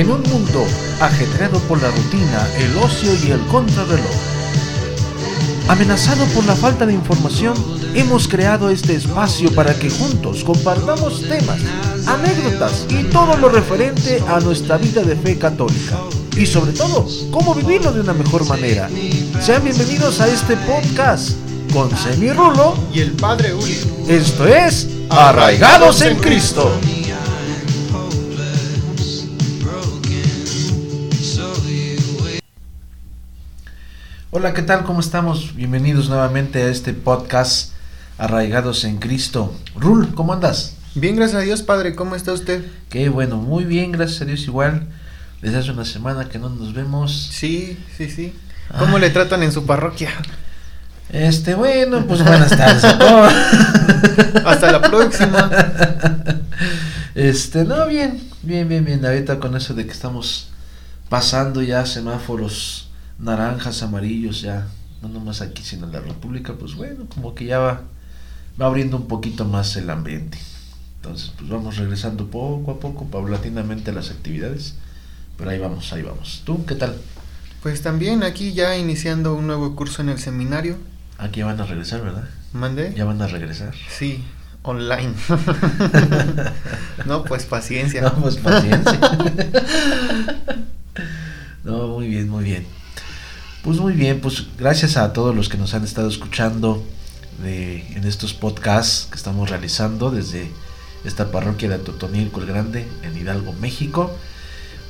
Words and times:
En 0.00 0.10
un 0.10 0.22
mundo 0.22 0.64
ajetreado 0.98 1.58
por 1.68 1.82
la 1.82 1.90
rutina, 1.90 2.48
el 2.56 2.74
ocio 2.78 3.12
y 3.22 3.32
el 3.32 3.40
contrarreloj. 3.48 4.10
Amenazado 5.68 6.24
por 6.28 6.42
la 6.46 6.56
falta 6.56 6.86
de 6.86 6.94
información, 6.94 7.52
hemos 7.94 8.26
creado 8.26 8.70
este 8.70 8.94
espacio 8.94 9.54
para 9.54 9.74
que 9.74 9.90
juntos 9.90 10.42
compartamos 10.42 11.28
temas, 11.28 11.60
anécdotas 12.06 12.86
y 12.88 13.10
todo 13.10 13.36
lo 13.36 13.50
referente 13.50 14.24
a 14.26 14.40
nuestra 14.40 14.78
vida 14.78 15.02
de 15.02 15.16
fe 15.16 15.36
católica. 15.36 15.98
Y 16.34 16.46
sobre 16.46 16.72
todo, 16.72 17.06
cómo 17.30 17.54
vivirlo 17.54 17.92
de 17.92 18.00
una 18.00 18.14
mejor 18.14 18.46
manera. 18.46 18.88
Sean 19.38 19.62
bienvenidos 19.62 20.18
a 20.22 20.28
este 20.28 20.56
podcast 20.56 21.32
con 21.74 21.94
Semi 21.94 22.32
Rulo 22.32 22.74
y 22.94 23.00
el 23.00 23.12
Padre 23.12 23.52
Uli. 23.52 23.78
Esto 24.08 24.46
es 24.46 24.88
Arraigados 25.10 26.00
en 26.00 26.16
Cristo. 26.16 26.72
Hola, 34.32 34.54
¿qué 34.54 34.62
tal? 34.62 34.84
¿Cómo 34.84 35.00
estamos? 35.00 35.56
Bienvenidos 35.56 36.08
nuevamente 36.08 36.62
a 36.62 36.68
este 36.68 36.94
podcast 36.94 37.72
Arraigados 38.16 38.84
en 38.84 38.98
Cristo. 38.98 39.52
Rul, 39.74 40.14
¿cómo 40.14 40.32
andas? 40.32 40.76
Bien, 40.94 41.16
gracias 41.16 41.42
a 41.42 41.44
Dios, 41.44 41.62
Padre. 41.62 41.96
¿Cómo 41.96 42.14
está 42.14 42.32
usted? 42.32 42.64
Qué 42.90 43.08
bueno, 43.08 43.38
muy 43.38 43.64
bien, 43.64 43.90
gracias 43.90 44.22
a 44.22 44.26
Dios 44.26 44.42
igual. 44.42 44.86
Desde 45.42 45.58
hace 45.58 45.72
una 45.72 45.84
semana 45.84 46.28
que 46.28 46.38
no 46.38 46.48
nos 46.48 46.74
vemos. 46.74 47.30
Sí, 47.32 47.76
sí, 47.96 48.08
sí. 48.08 48.32
¿Cómo 48.78 49.00
le 49.00 49.10
tratan 49.10 49.42
en 49.42 49.50
su 49.50 49.66
parroquia? 49.66 50.10
Este, 51.08 51.56
bueno, 51.56 52.06
pues 52.06 52.22
buenas 52.22 52.56
tardes 52.56 52.84
a 52.84 52.98
todos. 53.00 53.32
Hasta 54.46 54.70
la 54.70 54.80
próxima. 54.80 55.50
Este, 57.16 57.64
no, 57.64 57.84
bien, 57.88 58.22
bien, 58.42 58.68
bien, 58.68 58.84
bien. 58.84 59.04
Ahorita 59.04 59.40
con 59.40 59.56
eso 59.56 59.74
de 59.74 59.86
que 59.86 59.92
estamos 59.92 60.50
pasando 61.08 61.62
ya 61.62 61.84
semáforos 61.84 62.89
naranjas, 63.20 63.82
amarillos, 63.82 64.40
ya, 64.40 64.66
no 65.02 65.08
nomás 65.08 65.40
aquí, 65.40 65.62
sino 65.62 65.86
en 65.86 65.92
la 65.92 66.00
República, 66.00 66.54
pues 66.54 66.74
bueno, 66.74 67.06
como 67.14 67.34
que 67.34 67.46
ya 67.46 67.58
va, 67.58 67.82
va 68.60 68.66
abriendo 68.66 68.96
un 68.96 69.08
poquito 69.08 69.44
más 69.44 69.76
el 69.76 69.90
ambiente. 69.90 70.38
Entonces, 70.96 71.32
pues 71.38 71.48
vamos 71.48 71.78
regresando 71.78 72.26
poco 72.26 72.72
a 72.72 72.80
poco, 72.80 73.06
paulatinamente 73.06 73.90
a 73.90 73.94
las 73.94 74.10
actividades. 74.10 74.74
Pero 75.38 75.50
ahí 75.50 75.58
vamos, 75.58 75.90
ahí 75.94 76.02
vamos. 76.02 76.42
¿Tú 76.44 76.66
qué 76.66 76.74
tal? 76.74 76.94
Pues 77.62 77.80
también 77.80 78.22
aquí 78.22 78.52
ya 78.52 78.76
iniciando 78.76 79.34
un 79.34 79.46
nuevo 79.46 79.74
curso 79.74 80.02
en 80.02 80.10
el 80.10 80.18
seminario. 80.18 80.76
Aquí 81.16 81.42
van 81.42 81.58
a 81.58 81.64
regresar, 81.64 82.02
¿verdad? 82.02 82.28
¿Mande? 82.52 82.92
Ya 82.94 83.06
van 83.06 83.22
a 83.22 83.26
regresar. 83.26 83.74
Sí, 83.88 84.22
online. 84.62 85.14
no, 87.06 87.24
pues 87.24 87.46
paciencia. 87.46 88.02
No, 88.02 88.14
pues 88.16 88.36
paciencia. 88.36 89.00
no, 91.64 91.88
muy 91.88 92.08
bien, 92.08 92.28
muy 92.28 92.44
bien. 92.44 92.79
Pues 93.62 93.78
muy 93.78 93.92
bien, 93.92 94.20
pues 94.20 94.46
gracias 94.58 94.96
a 94.96 95.12
todos 95.12 95.36
los 95.36 95.50
que 95.50 95.58
nos 95.58 95.74
han 95.74 95.84
estado 95.84 96.08
escuchando 96.08 96.82
de, 97.42 97.86
en 97.94 98.04
estos 98.04 98.32
podcasts 98.32 99.06
que 99.10 99.16
estamos 99.16 99.50
realizando 99.50 100.10
desde 100.10 100.50
esta 101.04 101.30
parroquia 101.30 101.68
de 101.68 101.78
Totonilco 101.78 102.40
el 102.40 102.46
Grande 102.46 102.86
en 103.02 103.18
Hidalgo, 103.18 103.52
México. 103.52 104.16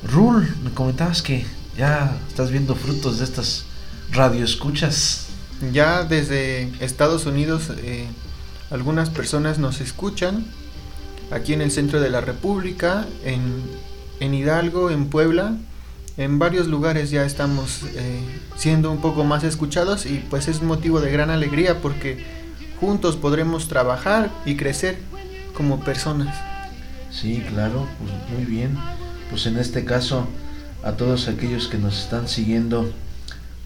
Rul, 0.09 0.55
me 0.63 0.71
comentabas 0.71 1.21
que 1.21 1.45
ya 1.77 2.17
estás 2.29 2.49
viendo 2.49 2.75
frutos 2.75 3.19
de 3.19 3.25
estas 3.25 3.65
radioescuchas. 4.09 5.25
Ya 5.73 6.05
desde 6.05 6.71
Estados 6.79 7.25
Unidos 7.25 7.71
eh, 7.77 8.07
algunas 8.69 9.09
personas 9.09 9.59
nos 9.59 9.81
escuchan 9.81 10.45
aquí 11.29 11.51
en 11.51 11.61
el 11.61 11.71
centro 11.71 11.99
de 11.99 12.09
la 12.09 12.21
República, 12.21 13.05
en, 13.25 13.63
en 14.21 14.33
Hidalgo, 14.33 14.91
en 14.91 15.07
Puebla, 15.07 15.57
en 16.17 16.39
varios 16.39 16.67
lugares 16.67 17.09
ya 17.09 17.25
estamos 17.25 17.83
eh, 17.95 18.19
siendo 18.55 18.91
un 18.91 19.01
poco 19.01 19.23
más 19.23 19.43
escuchados 19.43 20.05
y 20.05 20.23
pues 20.29 20.47
es 20.47 20.61
motivo 20.61 21.01
de 21.01 21.11
gran 21.11 21.29
alegría 21.29 21.81
porque 21.81 22.23
juntos 22.79 23.15
podremos 23.15 23.67
trabajar 23.67 24.29
y 24.45 24.55
crecer 24.55 24.97
como 25.53 25.79
personas. 25.79 26.35
Sí, 27.11 27.43
claro, 27.49 27.87
pues 27.99 28.11
muy 28.33 28.45
bien. 28.45 28.77
Pues 29.29 29.45
en 29.45 29.57
este 29.57 29.85
caso 29.85 30.27
a 30.83 30.93
todos 30.93 31.27
aquellos 31.27 31.67
que 31.67 31.77
nos 31.77 31.99
están 31.99 32.27
siguiendo 32.27 32.91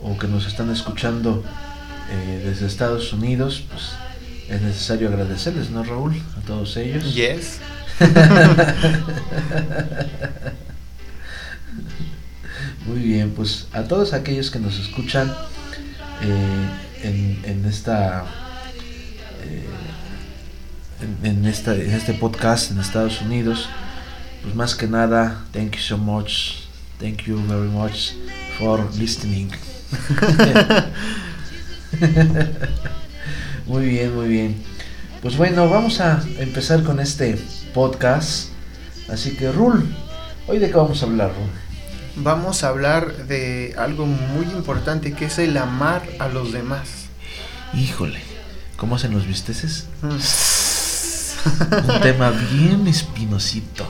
o 0.01 0.17
que 0.17 0.27
nos 0.27 0.45
están 0.45 0.69
escuchando 0.71 1.43
eh, 2.11 2.43
desde 2.45 2.67
Estados 2.67 3.13
Unidos, 3.13 3.63
pues 3.69 3.91
es 4.49 4.61
necesario 4.61 5.07
agradecerles, 5.07 5.71
¿no, 5.71 5.83
Raúl? 5.83 6.21
A 6.37 6.41
todos 6.45 6.77
ellos. 6.77 7.15
Yes. 7.15 7.59
Muy 12.85 12.99
bien, 12.99 13.31
pues 13.31 13.67
a 13.73 13.83
todos 13.83 14.13
aquellos 14.13 14.51
que 14.51 14.59
nos 14.59 14.79
escuchan 14.79 15.33
eh, 16.21 16.69
en, 17.01 17.41
en, 17.43 17.65
esta, 17.65 18.25
eh, 19.43 19.65
esta 21.45 21.73
en 21.73 21.91
este 21.91 22.13
podcast 22.13 22.69
en 22.69 22.79
Estados 22.79 23.21
Unidos, 23.21 23.67
pues 24.43 24.53
más 24.53 24.75
que 24.75 24.85
nada, 24.85 25.45
thank 25.51 25.71
you 25.71 25.81
so 25.81 25.97
much, 25.97 26.67
thank 26.99 27.23
you 27.23 27.41
very 27.47 27.69
much 27.69 28.11
for 28.59 28.87
listening. 28.99 29.49
muy 33.65 33.87
bien, 33.87 34.15
muy 34.15 34.27
bien. 34.27 34.55
Pues 35.23 35.37
bueno, 35.37 35.67
vamos 35.67 36.01
a 36.01 36.23
empezar 36.37 36.83
con 36.83 36.99
este 36.99 37.35
podcast. 37.73 38.49
Así 39.09 39.31
que, 39.31 39.51
Rul, 39.51 39.91
hoy 40.45 40.59
de 40.59 40.67
qué 40.67 40.75
vamos 40.75 41.01
a 41.01 41.07
hablar, 41.07 41.31
Rul? 41.31 41.64
Vamos 42.15 42.63
a 42.63 42.69
hablar 42.69 43.27
de 43.27 43.75
algo 43.77 44.05
muy 44.05 44.45
importante 44.45 45.13
que 45.13 45.25
es 45.25 45.39
el 45.39 45.57
amar 45.57 46.03
a 46.19 46.27
los 46.27 46.51
demás. 46.51 47.07
Híjole, 47.73 48.19
¿cómo 48.77 48.95
hacen 48.95 49.13
los 49.13 49.27
visteces? 49.27 49.87
Un 50.01 52.01
tema 52.01 52.31
bien 52.51 52.87
espinosito, 52.87 53.85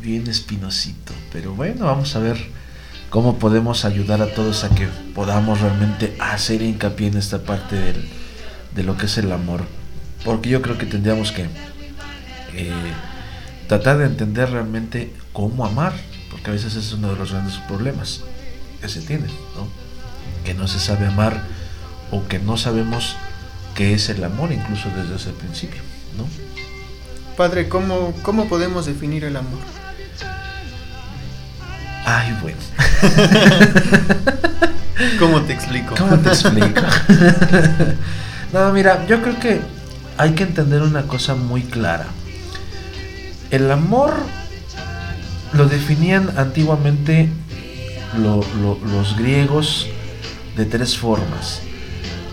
bien 0.00 0.26
espinosito. 0.26 1.12
Pero 1.32 1.54
bueno, 1.54 1.86
vamos 1.86 2.16
a 2.16 2.20
ver 2.20 2.38
cómo 3.10 3.38
podemos 3.38 3.84
ayudar 3.84 4.22
a 4.22 4.32
todos 4.32 4.64
a 4.64 4.70
que 4.70 4.88
podamos 5.14 5.60
realmente 5.60 6.16
hacer 6.18 6.62
hincapié 6.62 7.08
en 7.08 7.18
esta 7.18 7.42
parte 7.42 7.76
del, 7.76 8.08
de 8.74 8.82
lo 8.82 8.96
que 8.96 9.06
es 9.06 9.18
el 9.18 9.30
amor. 9.30 9.62
Porque 10.24 10.48
yo 10.48 10.62
creo 10.62 10.78
que 10.78 10.86
tendríamos 10.86 11.32
que 11.32 11.46
eh, 12.54 12.72
tratar 13.68 13.98
de 13.98 14.06
entender 14.06 14.50
realmente 14.50 15.12
cómo 15.32 15.64
amar 15.64 15.92
porque 16.30 16.50
a 16.50 16.52
veces 16.52 16.74
es 16.74 16.92
uno 16.92 17.10
de 17.10 17.16
los 17.16 17.32
grandes 17.32 17.56
problemas 17.56 18.22
que 18.80 18.88
se 18.88 19.00
tienen, 19.00 19.30
¿no? 19.56 19.68
Que 20.44 20.54
no 20.54 20.68
se 20.68 20.78
sabe 20.78 21.06
amar 21.06 21.42
o 22.10 22.26
que 22.26 22.38
no 22.38 22.56
sabemos 22.56 23.16
qué 23.74 23.94
es 23.94 24.08
el 24.08 24.24
amor 24.24 24.52
incluso 24.52 24.88
desde 24.96 25.16
ese 25.16 25.30
principio, 25.30 25.80
¿no? 26.16 26.26
Padre, 27.36 27.68
¿cómo, 27.68 28.14
cómo 28.22 28.48
podemos 28.48 28.86
definir 28.86 29.24
el 29.24 29.36
amor? 29.36 29.60
Ay, 32.04 32.36
bueno. 32.40 32.58
¿Cómo 35.18 35.42
te 35.42 35.52
explico? 35.52 35.94
¿Cómo 35.94 36.18
te 36.18 36.30
explico? 36.30 36.80
no, 38.52 38.72
mira, 38.72 39.06
yo 39.06 39.22
creo 39.22 39.38
que 39.38 39.60
hay 40.16 40.32
que 40.32 40.42
entender 40.42 40.82
una 40.82 41.02
cosa 41.02 41.34
muy 41.34 41.62
clara. 41.62 42.06
El 43.50 43.70
amor 43.70 44.14
lo 45.52 45.66
definían 45.66 46.30
antiguamente 46.36 47.28
lo, 48.16 48.40
lo, 48.60 48.78
los 48.92 49.16
griegos 49.16 49.86
de 50.56 50.64
tres 50.66 50.96
formas. 50.96 51.62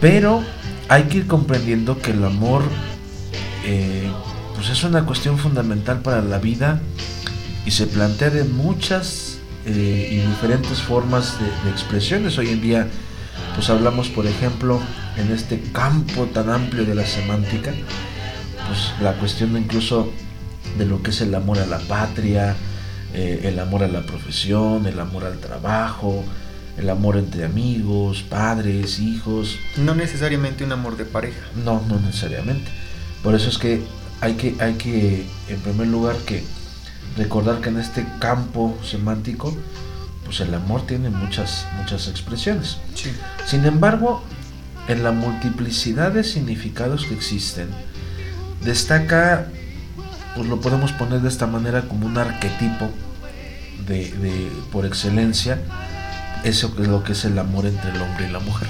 Pero 0.02 0.44
hay 0.90 1.04
que 1.04 1.20
ir 1.20 1.28
comprendiendo 1.28 2.00
que 2.00 2.12
el 2.12 2.24
amor 2.24 2.64
eh, 3.66 4.10
pues 4.56 4.70
es 4.70 4.84
una 4.84 5.06
cuestión 5.06 5.38
fundamental 5.38 6.02
para 6.02 6.22
la 6.22 6.40
vida 6.40 6.82
y 7.66 7.72
se 7.72 7.88
plantea 7.88 8.30
de 8.30 8.44
muchas 8.44 9.40
eh, 9.66 10.10
y 10.12 10.18
diferentes 10.18 10.80
formas 10.80 11.40
de, 11.40 11.46
de, 11.46 11.72
expresiones. 11.72 12.38
Hoy 12.38 12.50
en 12.50 12.62
día 12.62 12.88
pues 13.56 13.70
hablamos 13.70 14.10
por 14.10 14.28
ejemplo 14.28 14.80
en 15.18 15.32
este 15.32 15.60
campo 15.72 16.26
tan 16.26 16.50
amplio 16.50 16.86
de 16.86 16.94
la 16.94 17.06
semántica, 17.06 17.72
pues 18.68 18.92
la 19.02 19.14
cuestión 19.14 19.58
incluso 19.58 20.12
de 20.78 20.86
lo 20.86 21.02
que 21.02 21.12
es 21.12 21.22
el 21.22 21.34
amor 21.34 21.60
a 21.60 21.66
la 21.66 21.80
patria, 21.80 22.56
eh, 23.18 23.48
el 23.48 23.60
amor 23.60 23.82
a 23.82 23.88
la 23.88 24.02
profesión, 24.02 24.88
el 24.88 25.00
amor 25.00 25.24
al 25.24 25.38
trabajo, 25.38 26.26
el 26.78 26.90
amor 26.90 27.16
entre 27.16 27.46
amigos, 27.46 28.24
padres, 28.24 29.00
hijos. 29.00 29.58
No 29.78 29.96
necesariamente 29.96 30.66
un 30.66 30.74
amor 30.74 30.98
de 30.98 31.06
pareja. 31.06 31.40
No, 31.64 31.82
no 31.88 31.98
necesariamente. 31.98 32.70
Por 33.24 33.34
eso 33.34 33.48
es 33.48 33.58
que 33.58 33.82
hay 34.20 34.34
que, 34.34 34.58
hay 34.60 34.74
que 34.74 35.26
en 35.48 35.62
primer 35.62 35.88
lugar, 35.88 36.18
que 36.26 36.44
recordar 37.16 37.62
que 37.62 37.70
en 37.70 37.80
este 37.80 38.06
campo 38.20 38.78
semántico, 38.84 39.56
pues 40.26 40.42
el 40.42 40.54
amor 40.54 40.86
tiene 40.86 41.10
muchas, 41.10 41.66
muchas 41.78 42.10
expresiones. 42.10 42.80
Sí. 42.96 43.12
Sin 43.46 43.64
embargo, 43.64 44.22
en 44.90 45.04
la 45.04 45.14
multiplicidad 45.14 46.12
de 46.12 46.26
significados 46.26 47.06
que 47.06 47.14
existen, 47.14 47.70
destaca, 48.62 49.48
pues 50.36 50.50
lo 50.50 50.60
podemos 50.60 50.92
poner 50.92 51.22
de 51.22 51.30
esta 51.30 51.48
manera 51.48 51.84
como 51.84 52.08
un 52.08 52.18
arquetipo 52.18 52.90
de, 53.88 54.52
por 54.72 54.86
excelencia 54.86 55.60
eso 56.44 56.74
es 56.80 56.88
lo 56.88 57.04
que 57.04 57.14
es 57.14 57.26
el 57.26 57.40
amor 57.40 57.66
entre 57.66 57.90
el 57.90 58.02
hombre 58.02 58.28
y 58.28 58.32
la 58.32 58.40
mujer. 58.40 58.68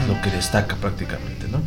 Es 0.00 0.08
lo 0.08 0.20
que 0.20 0.30
destaca 0.30 0.74
prácticamente, 0.76 1.46
¿no? 1.48 1.60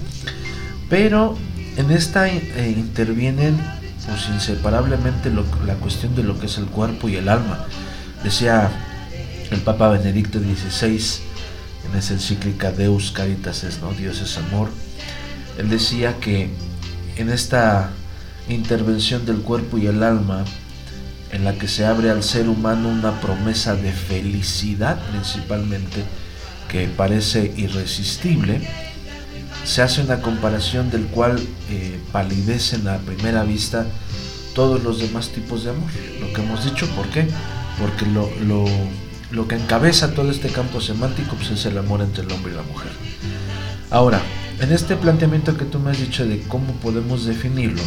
Pero 0.89 1.37
en 1.77 1.89
esta 1.89 2.27
eh, 2.27 2.73
intervienen 2.75 3.57
pues 4.05 4.27
inseparablemente 4.27 5.31
la 5.65 5.75
cuestión 5.75 6.15
de 6.15 6.23
lo 6.23 6.37
que 6.37 6.47
es 6.47 6.57
el 6.57 6.65
cuerpo 6.65 7.07
y 7.07 7.15
el 7.15 7.29
alma. 7.29 7.65
Decía 8.23 8.69
el 9.51 9.61
Papa 9.61 9.89
Benedicto 9.89 10.39
XVI 10.39 11.21
en 11.89 11.97
esa 11.97 12.13
encíclica 12.13 12.71
Deus 12.71 13.11
Caritas 13.11 13.63
es, 13.63 13.79
¿no? 13.81 13.93
Dios 13.93 14.21
es 14.21 14.37
amor. 14.37 14.69
Él 15.57 15.69
decía 15.69 16.17
que 16.19 16.49
en 17.15 17.29
esta 17.29 17.89
intervención 18.49 19.25
del 19.25 19.37
cuerpo 19.37 19.77
y 19.77 19.87
el 19.87 20.03
alma, 20.03 20.43
en 21.31 21.45
la 21.45 21.53
que 21.53 21.67
se 21.67 21.85
abre 21.85 22.09
al 22.09 22.23
ser 22.23 22.49
humano 22.49 22.89
una 22.89 23.19
promesa 23.21 23.75
de 23.75 23.91
felicidad 23.91 24.99
principalmente, 25.09 26.03
que 26.69 26.87
parece 26.87 27.53
irresistible, 27.57 28.61
se 29.63 29.81
hace 29.81 30.01
una 30.01 30.21
comparación 30.21 30.89
del 30.89 31.05
cual 31.05 31.39
eh, 31.69 31.99
palidecen 32.11 32.87
a 32.87 32.97
primera 32.97 33.43
vista 33.43 33.85
todos 34.55 34.83
los 34.83 34.99
demás 34.99 35.29
tipos 35.29 35.63
de 35.63 35.69
amor. 35.71 35.89
Lo 36.19 36.33
que 36.33 36.41
hemos 36.41 36.65
dicho, 36.65 36.87
¿por 36.95 37.07
qué? 37.09 37.27
Porque 37.79 38.05
lo, 38.05 38.29
lo, 38.41 38.65
lo 39.31 39.47
que 39.47 39.55
encabeza 39.55 40.13
todo 40.13 40.31
este 40.31 40.49
campo 40.49 40.81
semántico 40.81 41.35
pues, 41.35 41.51
es 41.51 41.65
el 41.65 41.77
amor 41.77 42.01
entre 42.01 42.23
el 42.23 42.31
hombre 42.31 42.53
y 42.53 42.55
la 42.55 42.63
mujer. 42.63 42.91
Ahora, 43.89 44.21
en 44.59 44.71
este 44.71 44.95
planteamiento 44.95 45.57
que 45.57 45.65
tú 45.65 45.79
me 45.79 45.91
has 45.91 45.99
dicho 45.99 46.25
de 46.25 46.41
cómo 46.43 46.73
podemos 46.73 47.25
definirlo, 47.25 47.81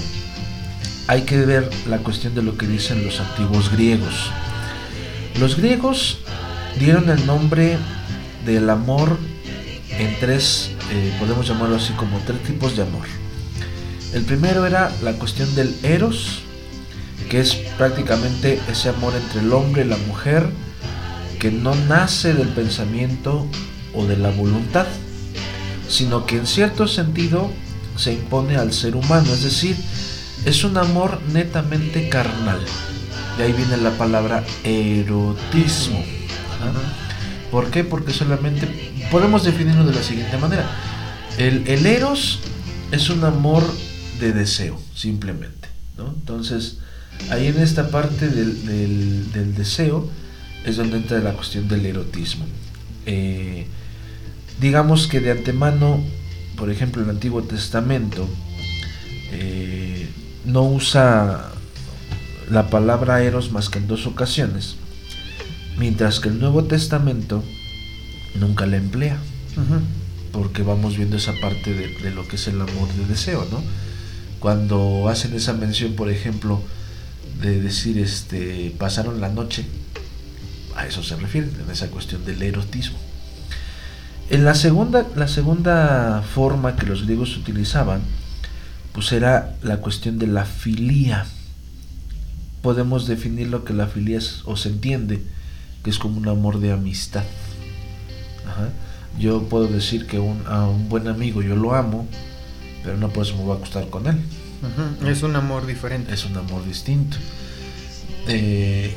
hay 1.07 1.23
que 1.23 1.45
ver 1.45 1.69
la 1.89 1.99
cuestión 1.99 2.35
de 2.35 2.43
lo 2.43 2.57
que 2.57 2.67
dicen 2.67 3.05
los 3.05 3.21
antiguos 3.21 3.71
griegos. 3.71 4.31
Los 5.39 5.57
griegos 5.57 6.19
dieron 6.79 7.11
el 7.11 7.27
nombre 7.27 7.77
del 8.45 8.71
amor 8.71 9.19
en 9.99 10.17
tres, 10.19 10.71
eh, 10.91 11.15
podemos 11.19 11.47
llamarlo 11.47 11.77
así 11.77 11.93
como 11.95 12.19
tres 12.21 12.43
tipos 12.43 12.77
de 12.77 12.83
amor. 12.83 13.07
El 14.13 14.23
primero 14.23 14.67
era 14.67 14.91
la 15.03 15.13
cuestión 15.15 15.53
del 15.55 15.75
eros, 15.83 16.41
que 17.29 17.41
es 17.41 17.55
prácticamente 17.77 18.61
ese 18.71 18.89
amor 18.89 19.13
entre 19.15 19.41
el 19.41 19.53
hombre 19.53 19.85
y 19.85 19.89
la 19.89 19.97
mujer, 19.97 20.49
que 21.39 21.51
no 21.51 21.75
nace 21.75 22.33
del 22.33 22.49
pensamiento 22.49 23.47
o 23.93 24.07
de 24.07 24.17
la 24.17 24.31
voluntad, 24.31 24.87
sino 25.89 26.27
que 26.27 26.39
en 26.39 26.47
cierto 26.47 26.89
sentido 26.89 27.51
se 27.97 28.13
impone 28.13 28.57
al 28.57 28.73
ser 28.73 28.97
humano, 28.97 29.33
es 29.33 29.43
decir, 29.43 29.77
es 30.45 30.65
un 30.65 30.77
amor 30.77 31.21
netamente 31.33 32.09
carnal. 32.09 32.61
De 33.39 33.45
ahí 33.45 33.53
viene 33.53 33.77
la 33.79 33.91
palabra 33.93 34.45
erotismo. 34.63 36.05
¿Por 37.51 37.71
qué? 37.71 37.85
Porque 37.85 38.13
solamente 38.13 38.69
podemos 39.11 39.45
definirlo 39.45 39.87
de 39.87 39.95
la 39.95 40.03
siguiente 40.03 40.37
manera. 40.39 40.69
El, 41.39 41.67
eros 41.87 42.41
es 42.93 43.11
un 43.11 43.25
amor 43.25 43.65
de 44.21 44.33
deseo, 44.33 44.81
simplemente. 44.95 45.69
Entonces, 45.99 46.79
ahí 47.31 47.49
en 47.49 47.61
esta 47.61 47.91
parte 47.91 48.29
del, 48.29 49.55
deseo 49.57 50.09
es 50.65 50.77
donde 50.77 50.99
entra 50.99 51.19
la 51.21 51.33
cuestión 51.33 51.69
del 51.69 51.87
erotismo. 51.87 52.47
Eh, 53.07 53.67
digamos 54.61 55.07
que 55.07 55.21
de 55.21 55.33
antemano, 55.33 56.03
por 56.57 56.71
ejemplo, 56.71 57.03
el 57.03 57.11
Antiguo 57.11 57.43
Testamento, 57.43 58.29
eh, 59.33 59.84
no 60.45 60.63
usa 60.63 61.51
la 62.51 62.69
palabra 62.69 63.23
eros 63.23 63.53
más 63.53 63.69
que 63.69 63.79
en 63.79 63.89
dos 63.89 64.07
ocasiones, 64.07 64.77
mientras 65.79 66.21
que 66.21 66.29
el 66.29 66.39
Nuevo 66.39 66.65
Testamento 66.65 67.43
nunca 68.35 68.67
la 68.67 68.77
emplea, 68.77 69.19
porque 70.33 70.63
vamos 70.63 70.97
viendo 70.97 71.17
esa 71.17 71.33
parte 71.41 71.73
de, 71.75 72.11
lo 72.11 72.27
que 72.27 72.37
es 72.37 72.47
el 72.49 72.61
amor 72.61 72.89
de 72.95 73.07
deseo, 73.07 73.47
¿no? 73.51 73.63
Cuando 74.41 75.09
hacen 75.09 75.35
esa 75.35 75.55
mención, 75.55 75.95
por 75.95 76.11
ejemplo, 76.11 76.61
de 77.41 77.61
decir, 77.61 77.99
este, 77.99 78.75
pasaron 78.79 79.21
la 79.21 79.29
noche, 79.31 79.65
a 80.77 80.87
eso 80.87 81.03
se 81.03 81.17
refiere, 81.17 81.49
en 81.65 81.71
esa 81.71 81.89
cuestión 81.89 82.25
del 82.25 82.43
erotismo. 82.43 82.99
En 84.31 84.45
la 84.45 84.55
segunda, 84.55 85.07
la 85.17 85.29
segunda 85.29 86.23
forma 86.35 86.77
que 86.77 86.87
los 86.87 87.05
griegos 87.05 87.37
utilizaban, 87.37 88.01
pues 88.95 89.11
era 89.11 89.57
la 89.63 89.79
cuestión 89.79 90.19
de 90.21 90.29
la 90.29 90.45
filía. 90.45 91.27
Podemos 92.63 93.07
definir 93.07 93.49
lo 93.49 93.65
que 93.65 93.75
la 93.75 93.89
filía 93.89 94.19
es, 94.19 94.43
o 94.45 94.57
se 94.57 94.69
entiende, 94.69 95.21
que 95.83 95.91
es 95.91 95.99
como 95.99 96.17
un 96.17 96.29
amor 96.29 96.61
de 96.61 96.73
amistad. 96.73 97.25
Yo 99.19 99.49
puedo 99.49 99.67
decir 99.67 100.07
que 100.07 100.17
a 100.47 100.65
un 100.65 100.89
buen 100.89 101.09
amigo 101.09 101.43
yo 101.43 101.57
lo 101.57 101.75
amo, 101.75 102.07
pero 102.85 102.97
no 102.97 103.09
por 103.11 103.27
eso 103.27 103.37
me 103.37 103.43
voy 103.43 103.55
a 103.55 103.57
acostar 103.57 103.91
con 103.91 104.07
él. 104.07 104.17
Es 105.05 105.23
un 105.25 105.35
amor 105.35 105.67
diferente. 105.67 106.15
Es 106.15 106.25
un 106.25 106.37
amor 106.37 106.65
distinto. 106.65 107.17
Eh, 108.29 108.97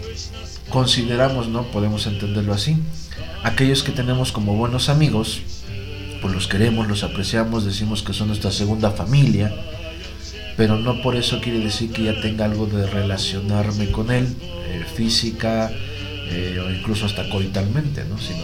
consideramos, 0.70 1.50
¿no? 1.50 1.64
Podemos 1.72 2.06
entenderlo 2.06 2.54
así. 2.54 2.78
Aquellos 3.44 3.82
que 3.82 3.92
tenemos 3.92 4.32
como 4.32 4.56
buenos 4.56 4.90
amigos, 4.90 5.42
pues 6.22 6.34
los 6.34 6.48
queremos, 6.48 6.88
los 6.88 7.04
apreciamos, 7.04 7.66
decimos 7.66 8.04
que 8.04 8.14
son 8.14 8.28
nuestra 8.28 8.52
segunda 8.52 8.92
familia 8.92 9.54
pero 10.58 10.78
no 10.80 11.02
por 11.04 11.16
eso 11.16 11.40
quiere 11.40 11.60
decir 11.60 11.92
que 11.92 12.04
ya 12.04 12.20
tenga 12.20 12.46
algo 12.46 12.66
de 12.66 12.88
relacionarme 12.88 13.92
con 13.92 14.12
él, 14.12 14.36
eh, 14.42 14.84
física 14.96 15.72
eh, 16.30 16.60
o 16.60 16.72
incluso 16.72 17.06
hasta 17.06 17.30
coitalmente, 17.30 18.04
¿no? 18.04 18.18
sino 18.18 18.44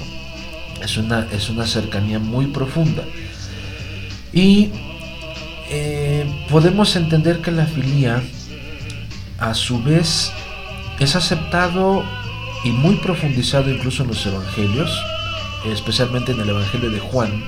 es 0.81 0.95
una, 0.97 1.27
es 1.31 1.49
una 1.49 1.65
cercanía 1.65 2.19
muy 2.19 2.47
profunda. 2.47 3.03
Y 4.31 4.69
eh, 5.69 6.25
podemos 6.49 6.95
entender 6.95 7.39
que 7.39 7.51
la 7.51 7.65
filía 7.65 8.21
a 9.39 9.55
su 9.55 9.81
vez 9.81 10.31
es 10.99 11.15
aceptado 11.15 12.03
y 12.63 12.69
muy 12.69 12.95
profundizado 12.97 13.71
incluso 13.71 14.03
en 14.03 14.09
los 14.09 14.25
evangelios, 14.25 14.91
especialmente 15.65 16.31
en 16.31 16.41
el 16.41 16.49
Evangelio 16.49 16.91
de 16.91 16.99
Juan, 16.99 17.43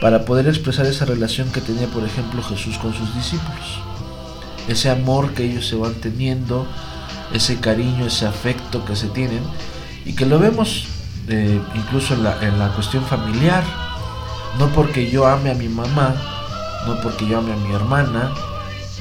para 0.00 0.24
poder 0.24 0.46
expresar 0.48 0.86
esa 0.86 1.04
relación 1.04 1.50
que 1.50 1.60
tenía, 1.60 1.86
por 1.88 2.04
ejemplo, 2.04 2.42
Jesús 2.42 2.78
con 2.78 2.94
sus 2.94 3.14
discípulos. 3.14 3.80
Ese 4.68 4.90
amor 4.90 5.34
que 5.34 5.44
ellos 5.44 5.66
se 5.66 5.76
van 5.76 5.94
teniendo, 5.94 6.66
ese 7.32 7.60
cariño, 7.60 8.06
ese 8.06 8.26
afecto 8.26 8.84
que 8.84 8.96
se 8.96 9.08
tienen, 9.08 9.40
y 10.04 10.14
que 10.14 10.26
lo 10.26 10.38
vemos 10.38 10.86
eh, 11.28 11.60
incluso 11.74 12.14
en 12.14 12.24
la, 12.24 12.42
en 12.42 12.58
la 12.58 12.68
cuestión 12.68 13.04
familiar. 13.04 13.64
No 14.58 14.68
porque 14.68 15.10
yo 15.10 15.26
ame 15.26 15.50
a 15.50 15.54
mi 15.54 15.68
mamá, 15.68 16.14
no 16.86 17.00
porque 17.00 17.26
yo 17.26 17.38
ame 17.38 17.52
a 17.52 17.56
mi 17.56 17.74
hermana, 17.74 18.32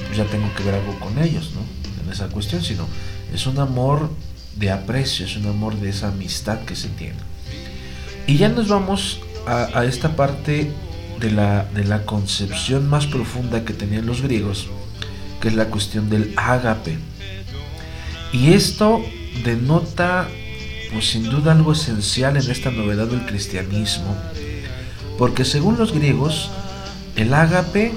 pues 0.08 0.18
ya 0.18 0.26
tengo 0.26 0.52
que 0.56 0.64
ver 0.64 0.76
algo 0.76 1.00
con 1.00 1.18
ellos, 1.20 1.52
¿no? 1.54 1.62
En 2.04 2.12
esa 2.12 2.28
cuestión, 2.28 2.64
sino 2.64 2.88
es 3.34 3.46
un 3.46 3.60
amor 3.60 4.10
de 4.56 4.72
aprecio, 4.72 5.26
es 5.26 5.36
un 5.36 5.48
amor 5.48 5.76
de 5.76 5.90
esa 5.90 6.10
amistad 6.10 6.60
que 6.62 6.76
se 6.76 6.90
tiene. 6.90 7.20
Y 8.26 8.38
ya 8.38 8.50
nos 8.50 8.68
vamos 8.68 9.20
a, 9.46 9.86
esta 9.86 10.16
parte 10.16 10.72
de 11.20 11.32
la, 11.32 11.66
de 11.66 11.84
la 11.84 12.06
concepción 12.06 12.90
más 12.90 13.08
profunda 13.08 13.66
que 13.66 13.74
tenían 13.74 14.06
los 14.06 14.22
griegos, 14.22 14.68
que 15.42 15.50
es 15.50 15.56
la 15.56 15.66
cuestión 15.66 16.10
del 16.10 16.34
ágape. 16.38 16.98
Y 18.32 18.54
esto 18.54 19.02
denota, 19.44 20.28
pues 20.92 21.10
sin 21.10 21.30
duda, 21.30 21.52
algo 21.52 21.74
esencial 21.74 22.38
en 22.38 22.50
esta 22.50 22.72
novedad 22.72 23.08
del 23.08 23.26
cristianismo, 23.26 24.16
porque 25.18 25.46
según 25.46 25.78
los 25.78 25.94
griegos, 25.94 26.50
el 27.16 27.34
ágape 27.34 27.94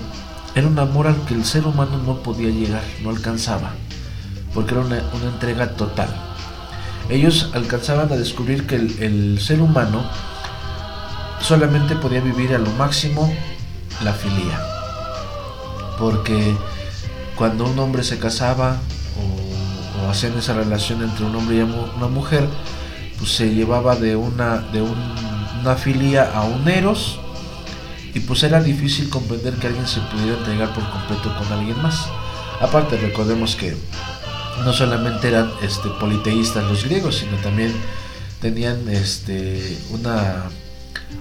era 0.55 0.67
un 0.67 0.79
amor 0.79 1.07
al 1.07 1.25
que 1.25 1.35
el 1.35 1.45
ser 1.45 1.67
humano 1.67 1.99
no 1.99 2.23
podía 2.23 2.51
llegar, 2.51 2.83
no 3.03 3.11
alcanzaba, 3.11 3.73
porque 4.53 4.75
era 4.75 4.83
una, 4.83 4.99
entrega 5.33 5.71
total. 5.71 6.09
Ellos 7.09 7.51
alcanzaban 7.55 8.13
a 8.13 8.17
descubrir 8.17 8.67
que 8.67 8.75
el 8.77 9.39
ser 9.41 9.61
humano 9.61 10.05
solamente 11.47 11.95
podía 11.95 12.21
vivir 12.21 12.53
a 12.55 12.59
lo 12.59 12.71
máximo 12.73 13.33
la 14.03 14.13
filía. 14.13 14.61
Porque 15.97 16.57
cuando 17.37 17.67
un 17.67 17.79
hombre 17.79 18.03
se 18.03 18.19
casaba 18.19 18.79
o, 20.03 20.11
hacían 20.11 20.37
esa 20.37 20.55
relación 20.55 21.03
entre 21.03 21.25
un 21.25 21.37
hombre 21.37 21.57
y 21.57 21.61
una 21.61 22.09
mujer, 22.09 22.49
pues 23.19 23.31
se 23.31 23.55
llevaba 23.55 23.95
de 23.95 24.17
una, 24.17 24.59
de 24.59 24.83
una 24.83 25.77
filía 25.77 26.33
a 26.35 26.43
un 26.43 26.69
eros 26.69 27.21
y 28.13 28.21
pues 28.21 28.43
era 28.43 28.61
difícil 28.61 29.09
comprender 29.09 29.55
que 29.55 29.69
alguien 29.69 29.87
se 29.87 30.01
pudiera 30.01 30.39
entregar 30.39 30.75
por 30.75 30.89
completo 30.91 31.33
con 31.39 31.53
alguien 31.53 31.81
más. 31.81 32.09
Aparte 32.61 32.97
recordemos 32.97 33.55
que 33.55 33.77
no 34.65 34.73
solamente 34.73 35.29
eran 35.29 35.51
este, 35.63 35.91
politeístas 36.01 36.65
los 36.65 36.85
griegos, 36.85 37.17
sino 37.17 37.37
también 37.39 37.73
tenían 38.41 38.89
este, 38.89 39.79
una 39.91 40.45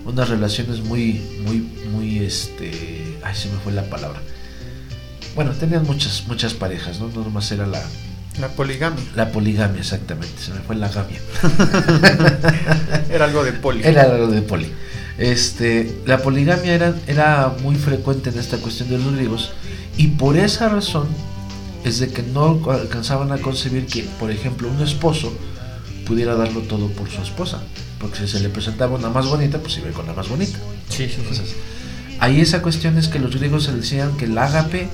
unas 0.05 0.29
relaciones 0.29 0.79
muy, 0.81 1.21
muy, 1.45 1.57
muy, 1.91 2.19
este, 2.19 3.17
ay, 3.23 3.35
se 3.35 3.49
me 3.49 3.57
fue 3.57 3.73
la 3.73 3.83
palabra. 3.83 4.21
Bueno, 5.35 5.51
tenían 5.51 5.83
muchas, 5.83 6.25
muchas 6.27 6.53
parejas, 6.53 6.99
¿no? 6.99 7.09
No 7.09 7.23
nomás 7.23 7.51
era 7.51 7.67
la, 7.67 7.81
La 8.39 8.49
poligamia. 8.49 9.03
La 9.15 9.31
poligamia, 9.31 9.81
exactamente. 9.81 10.41
Se 10.41 10.51
me 10.53 10.59
fue 10.59 10.75
la 10.75 10.89
gamia. 10.89 11.19
era 13.11 13.25
algo 13.25 13.43
de 13.43 13.53
poli. 13.53 13.81
Era 13.83 14.03
algo 14.03 14.27
de 14.27 14.41
poli. 14.41 14.71
Este, 15.17 16.01
la 16.05 16.19
poligamia 16.19 16.73
era, 16.73 16.93
era 17.07 17.53
muy 17.61 17.75
frecuente 17.75 18.29
en 18.29 18.39
esta 18.39 18.57
cuestión 18.57 18.89
de 18.89 18.97
los 18.97 19.13
griegos 19.13 19.53
y 19.97 20.07
por 20.07 20.35
esa 20.35 20.67
razón 20.67 21.07
es 21.85 21.99
de 21.99 22.09
que 22.09 22.21
no 22.21 22.59
alcanzaban 22.69 23.31
a 23.31 23.37
concebir 23.37 23.85
que, 23.85 24.03
por 24.19 24.31
ejemplo, 24.31 24.67
un 24.69 24.81
esposo 24.81 25.31
pudiera 26.05 26.35
darlo 26.35 26.61
todo 26.61 26.89
por 26.89 27.09
su 27.09 27.21
esposa. 27.21 27.61
Porque 28.05 28.19
si 28.19 28.27
se 28.27 28.39
le 28.39 28.49
presentaba 28.49 28.95
una 28.95 29.09
más 29.09 29.25
bonita, 29.25 29.57
pues 29.57 29.79
iba 29.79 29.89
con 29.89 30.05
la 30.05 30.13
más 30.13 30.29
bonita. 30.29 30.59
Sí, 30.89 31.07
sí, 31.09 31.15
Entonces, 31.17 31.55
ahí 32.19 32.39
esa 32.39 32.61
cuestión 32.61 32.99
es 32.99 33.07
que 33.07 33.17
los 33.17 33.35
griegos 33.35 33.65
decían 33.75 34.15
que 34.15 34.25
el 34.25 34.37
ágape 34.37 34.89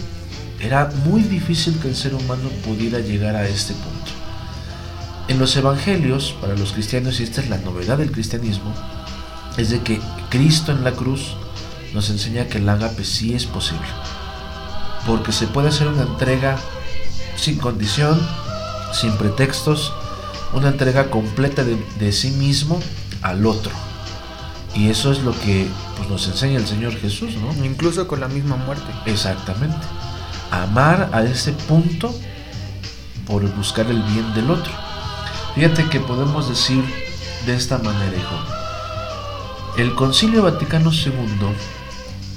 era 0.62 0.89
muy 1.03 1.22
difícil 1.24 1.77
que 1.80 1.89
el 1.89 1.96
ser 1.98 2.15
humano 2.15 2.48
pudiera 2.63 3.00
llegar 3.00 3.36
a 3.36 3.46
este 3.46 3.74
punto. 3.74 4.12
En 5.27 5.39
los 5.39 5.58
evangelios, 5.58 6.34
para 6.39 6.56
los 6.56 6.72
cristianos, 6.72 7.20
y 7.20 7.24
esta 7.24 7.41
es 7.41 7.50
la 7.50 7.58
novedad 7.58 7.98
del 7.98 8.13
cristianismo, 8.13 8.74
es 9.58 9.72
de 9.72 9.82
que 9.82 10.00
Cristo 10.30 10.72
en 10.72 10.86
la 10.86 10.94
cruz 10.94 11.36
nos 11.94 12.10
enseña 12.12 12.48
que 12.48 12.60
el 12.60 12.70
ágape 12.70 13.03
sí 13.03 13.34
es 13.34 13.46
posible. 13.46 13.88
Porque 15.06 15.34
se 15.34 15.48
puede 15.48 15.68
hacer 15.68 15.89
una 15.89 16.03
entrega 16.03 16.58
sin 17.36 17.58
condición, 17.58 18.25
sin 18.94 19.12
pretextos, 19.18 19.91
una 20.53 20.70
entrega 20.70 21.10
completa 21.10 21.65
de, 21.65 21.75
de 22.00 22.13
sí 22.13 22.32
mismo 22.32 22.80
al 23.22 23.46
otro. 23.46 23.72
Y 24.74 24.90
eso 24.90 25.12
es 25.12 25.20
lo 25.20 25.38
que 25.40 25.68
pues, 25.98 26.10
nos 26.10 26.28
enseña 26.28 26.58
el 26.58 26.68
Señor 26.68 26.96
Jesús, 26.96 27.36
¿no? 27.36 27.66
Incluso 27.66 28.08
con 28.08 28.20
la 28.20 28.28
misma 28.28 28.56
muerte. 28.56 28.92
Exactamente. 29.06 29.86
Amar 30.50 31.10
a 31.13 31.24
ese 31.24 31.51
punto 31.54 32.13
por 33.25 33.44
buscar 33.56 33.88
el 33.88 34.01
bien 34.04 34.34
del 34.34 34.50
otro. 34.50 34.72
Fíjate 35.56 35.88
que 35.90 36.00
podemos 36.00 36.48
decir 36.48 36.84
de 37.46 37.56
esta 37.56 37.78
manera, 37.78 38.18
hijo. 38.18 38.36
El 39.78 39.96
Concilio 39.96 40.44
Vaticano 40.44 40.92
II 40.92 41.16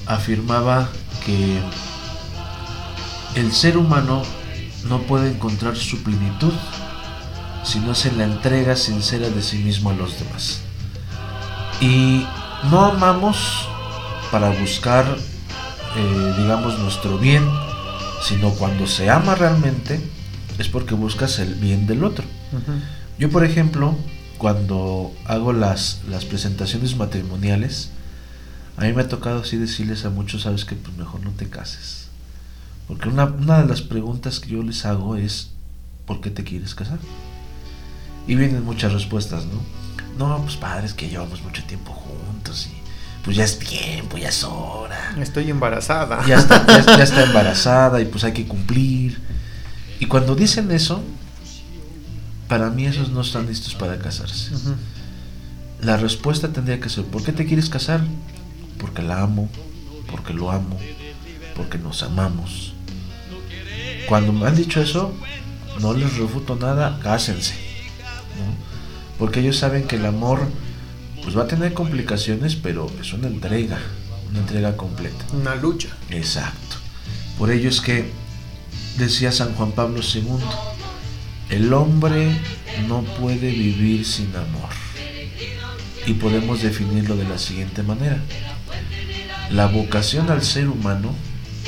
afirmaba 0.07 0.88
que 1.25 1.59
el 3.35 3.53
ser 3.53 3.76
humano 3.76 4.23
no 4.85 5.03
puede 5.03 5.31
encontrar 5.31 5.76
su 5.76 6.03
plenitud 6.03 6.53
si 7.64 7.81
no 7.81 7.95
se 7.95 8.12
la 8.12 8.25
entrega 8.25 8.76
sincera 8.76 9.29
de 9.29 9.43
sí 9.43 9.59
mismo 9.59 9.91
a 9.91 9.95
los 9.95 10.19
demás. 10.19 10.63
Y 11.85 12.26
no 12.71 12.87
amamos 12.87 13.69
para 14.33 14.49
buscar, 14.59 15.05
eh, 15.97 16.35
digamos, 16.38 16.79
nuestro 16.79 17.19
bien, 17.19 17.47
sino 18.23 18.53
cuando 18.53 18.87
se 18.87 19.11
ama 19.11 19.35
realmente 19.35 20.00
es 20.57 20.69
porque 20.69 20.95
buscas 20.95 21.38
el 21.41 21.57
bien 21.57 21.87
del 21.87 22.05
otro. 22.05 22.25
Uh 22.53 22.57
-huh. 22.57 22.81
Yo, 23.19 23.29
por 23.29 23.45
ejemplo, 23.45 23.95
cuando 24.38 25.12
hago 25.26 25.53
las, 25.53 26.00
las 26.09 26.25
presentaciones 26.25 26.97
matrimoniales, 26.97 27.91
a 28.79 28.85
mí 28.85 28.95
me 28.95 29.03
ha 29.03 29.09
tocado 29.09 29.43
así 29.43 29.59
decirles 29.59 30.07
a 30.07 30.11
muchos, 30.11 30.43
sabes 30.43 30.64
que 30.64 30.76
pues 30.76 30.97
mejor 30.97 31.21
no 31.21 31.33
te 31.33 31.50
cases. 31.50 32.09
Porque 32.88 33.11
una, 33.11 33.26
una 33.26 33.59
de 33.61 33.69
las 33.69 33.83
preguntas 33.83 34.41
que 34.41 34.49
yo 34.49 34.62
les 34.62 34.87
hago 34.87 35.17
es, 35.17 35.50
¿por 36.07 36.23
qué 36.23 36.31
te 36.31 36.45
quieres 36.45 36.75
casar? 36.75 36.99
Y 38.26 38.37
vienen 38.37 38.64
muchas 38.64 38.95
respuestas, 38.95 39.45
¿no? 39.45 39.84
No, 40.18 40.40
pues 40.42 40.56
padres 40.56 40.94
que 40.94 41.09
llevamos 41.09 41.42
mucho 41.42 41.64
tiempo 41.64 41.92
juntos 41.92 42.68
y 42.71 42.85
pues 43.25 43.37
ya 43.37 43.44
es 43.44 43.59
tiempo, 43.59 44.18
ya 44.18 44.28
es 44.28 44.44
hora. 44.44 45.14
Estoy 45.18 45.50
embarazada. 45.50 46.25
Ya 46.26 46.37
está, 46.37 46.66
ya, 46.66 46.85
ya 46.99 47.02
está 47.02 47.25
embarazada 47.28 48.00
y 48.00 48.04
pues 48.04 48.23
hay 48.25 48.33
que 48.33 48.47
cumplir. 48.47 49.21
Y 49.99 50.06
cuando 50.06 50.35
dicen 50.35 50.71
eso, 50.71 51.02
para 52.49 52.71
mí 52.71 52.87
esos 52.87 53.09
no 53.11 53.23
están 53.23 53.47
listos 53.47 53.75
para 53.75 53.99
casarse. 53.99 54.54
Uh 54.54 54.59
-huh. 54.59 54.76
La 55.80 55.97
respuesta 55.97 56.52
tendría 56.52 56.80
que 56.80 56.88
ser, 56.88 57.04
¿por 57.04 57.23
qué 57.23 57.33
te 57.33 57.47
quieres 57.47 57.68
casar? 57.68 58.02
Porque 58.78 59.02
la 59.02 59.23
amo, 59.23 59.49
porque 60.11 60.33
lo 60.33 60.50
amo, 60.50 60.78
porque 61.56 61.78
nos 61.78 62.02
amamos. 62.02 62.75
Cuando 64.09 64.33
me 64.33 64.47
han 64.47 64.56
dicho 64.56 64.80
eso, 64.80 65.14
no 65.80 65.94
les 65.94 66.16
refuto 66.18 66.56
nada, 66.56 66.99
cásense. 67.02 67.63
Porque 69.18 69.40
ellos 69.40 69.56
saben 69.56 69.85
que 69.85 69.97
el 69.97 70.06
amor 70.06 70.40
pues 71.23 71.37
va 71.37 71.44
a 71.44 71.49
tener 71.49 71.73
complicaciones, 71.73 72.54
pero 72.56 72.90
es 73.00 73.12
una 73.12 73.28
entrega, 73.28 73.78
una 74.30 74.40
entrega 74.40 74.76
completa. 74.76 75.25
Una 75.33 75.54
lucha. 75.54 75.88
Exacto. 76.11 76.76
Por 77.38 77.50
ello 77.50 77.68
es 77.68 77.80
que 77.80 78.11
decía 78.99 79.33
San 79.33 79.54
Juan 79.54 79.73
Pablo 79.73 80.00
II, 80.02 80.23
el 81.50 81.73
hombre 81.73 82.37
no 82.88 83.02
puede 83.02 83.50
vivir 83.50 84.04
sin 84.04 84.35
amor. 84.37 84.71
Y 86.06 86.14
podemos 86.14 86.62
definirlo 86.62 87.16
de 87.16 87.25
la 87.25 87.38
siguiente 87.38 87.83
manera. 87.83 88.21
La 89.50 89.66
vocación 89.66 90.30
al 90.30 90.42
ser 90.42 90.68
humano, 90.68 91.14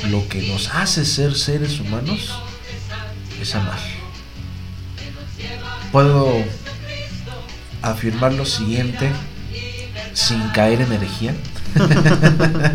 lo 0.09 0.27
que 0.27 0.47
nos 0.47 0.69
hace 0.69 1.05
ser 1.05 1.35
seres 1.35 1.79
humanos, 1.79 2.31
es 3.41 3.55
amar. 3.55 3.79
Puedo 5.91 6.43
afirmar 7.81 8.33
lo 8.33 8.45
siguiente 8.45 9.09
sin 10.13 10.41
caer 10.49 10.81
en 10.81 10.91
herejía. 10.91 11.35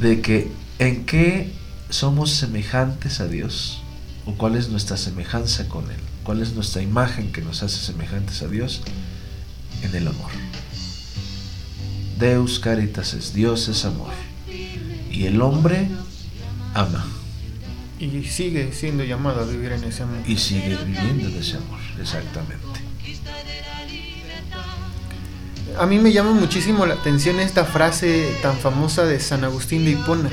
De 0.00 0.20
que 0.20 0.50
en 0.78 1.04
qué 1.04 1.52
somos 1.90 2.30
semejantes 2.30 3.20
a 3.20 3.28
Dios 3.28 3.82
o 4.26 4.32
cuál 4.34 4.56
es 4.56 4.68
nuestra 4.68 4.96
semejanza 4.96 5.68
con 5.68 5.84
Él, 5.90 6.00
cuál 6.24 6.42
es 6.42 6.54
nuestra 6.54 6.82
imagen 6.82 7.32
que 7.32 7.42
nos 7.42 7.62
hace 7.62 7.78
semejantes 7.78 8.42
a 8.42 8.48
Dios 8.48 8.82
en 9.82 9.94
el 9.94 10.08
amor. 10.08 10.30
Deus 12.18 12.58
caritas 12.58 13.14
es 13.14 13.32
Dios 13.34 13.68
es 13.68 13.84
amor. 13.84 14.12
Y 15.10 15.26
el 15.26 15.40
hombre 15.42 15.88
ama. 16.74 17.04
Y 17.98 18.24
sigue 18.24 18.72
siendo 18.72 19.04
llamado 19.04 19.42
a 19.42 19.44
vivir 19.44 19.72
en 19.72 19.84
ese 19.84 20.02
amor. 20.02 20.18
Y 20.26 20.36
sigue 20.36 20.76
viviendo 20.84 21.28
en 21.28 21.36
ese 21.36 21.56
amor 21.56 21.80
exactamente 22.00 22.71
a 25.78 25.86
mí 25.86 25.98
me 25.98 26.12
llama 26.12 26.32
muchísimo 26.32 26.86
la 26.86 26.94
atención 26.94 27.40
esta 27.40 27.64
frase 27.64 28.34
tan 28.42 28.56
famosa 28.56 29.04
de 29.04 29.20
San 29.20 29.44
Agustín 29.44 29.84
de 29.84 29.92
Hipona. 29.92 30.30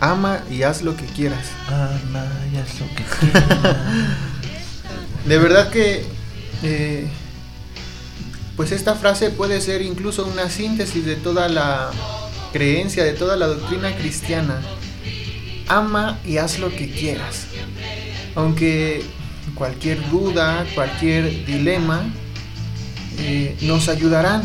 Ama 0.00 0.40
y 0.50 0.62
haz 0.62 0.82
lo 0.82 0.96
que 0.96 1.04
quieras. 1.04 1.46
Ama 1.68 2.26
y 2.52 2.56
haz 2.56 2.80
lo 2.80 2.86
que 2.94 3.04
quieras. 3.04 3.76
de 5.26 5.38
verdad 5.38 5.70
que, 5.70 6.04
eh, 6.62 7.08
pues 8.56 8.72
esta 8.72 8.94
frase 8.94 9.30
puede 9.30 9.60
ser 9.60 9.82
incluso 9.82 10.26
una 10.26 10.48
síntesis 10.48 11.04
de 11.04 11.16
toda 11.16 11.48
la 11.48 11.90
creencia, 12.52 13.04
de 13.04 13.12
toda 13.12 13.36
la 13.36 13.46
doctrina 13.46 13.94
cristiana. 13.96 14.60
Ama 15.68 16.18
y 16.24 16.38
haz 16.38 16.58
lo 16.58 16.70
que 16.70 16.90
quieras. 16.90 17.46
Aunque 18.34 19.04
cualquier 19.54 20.08
duda, 20.10 20.64
cualquier 20.74 21.44
dilema, 21.44 22.04
eh, 23.18 23.56
nos 23.62 23.88
ayudarán 23.88 24.42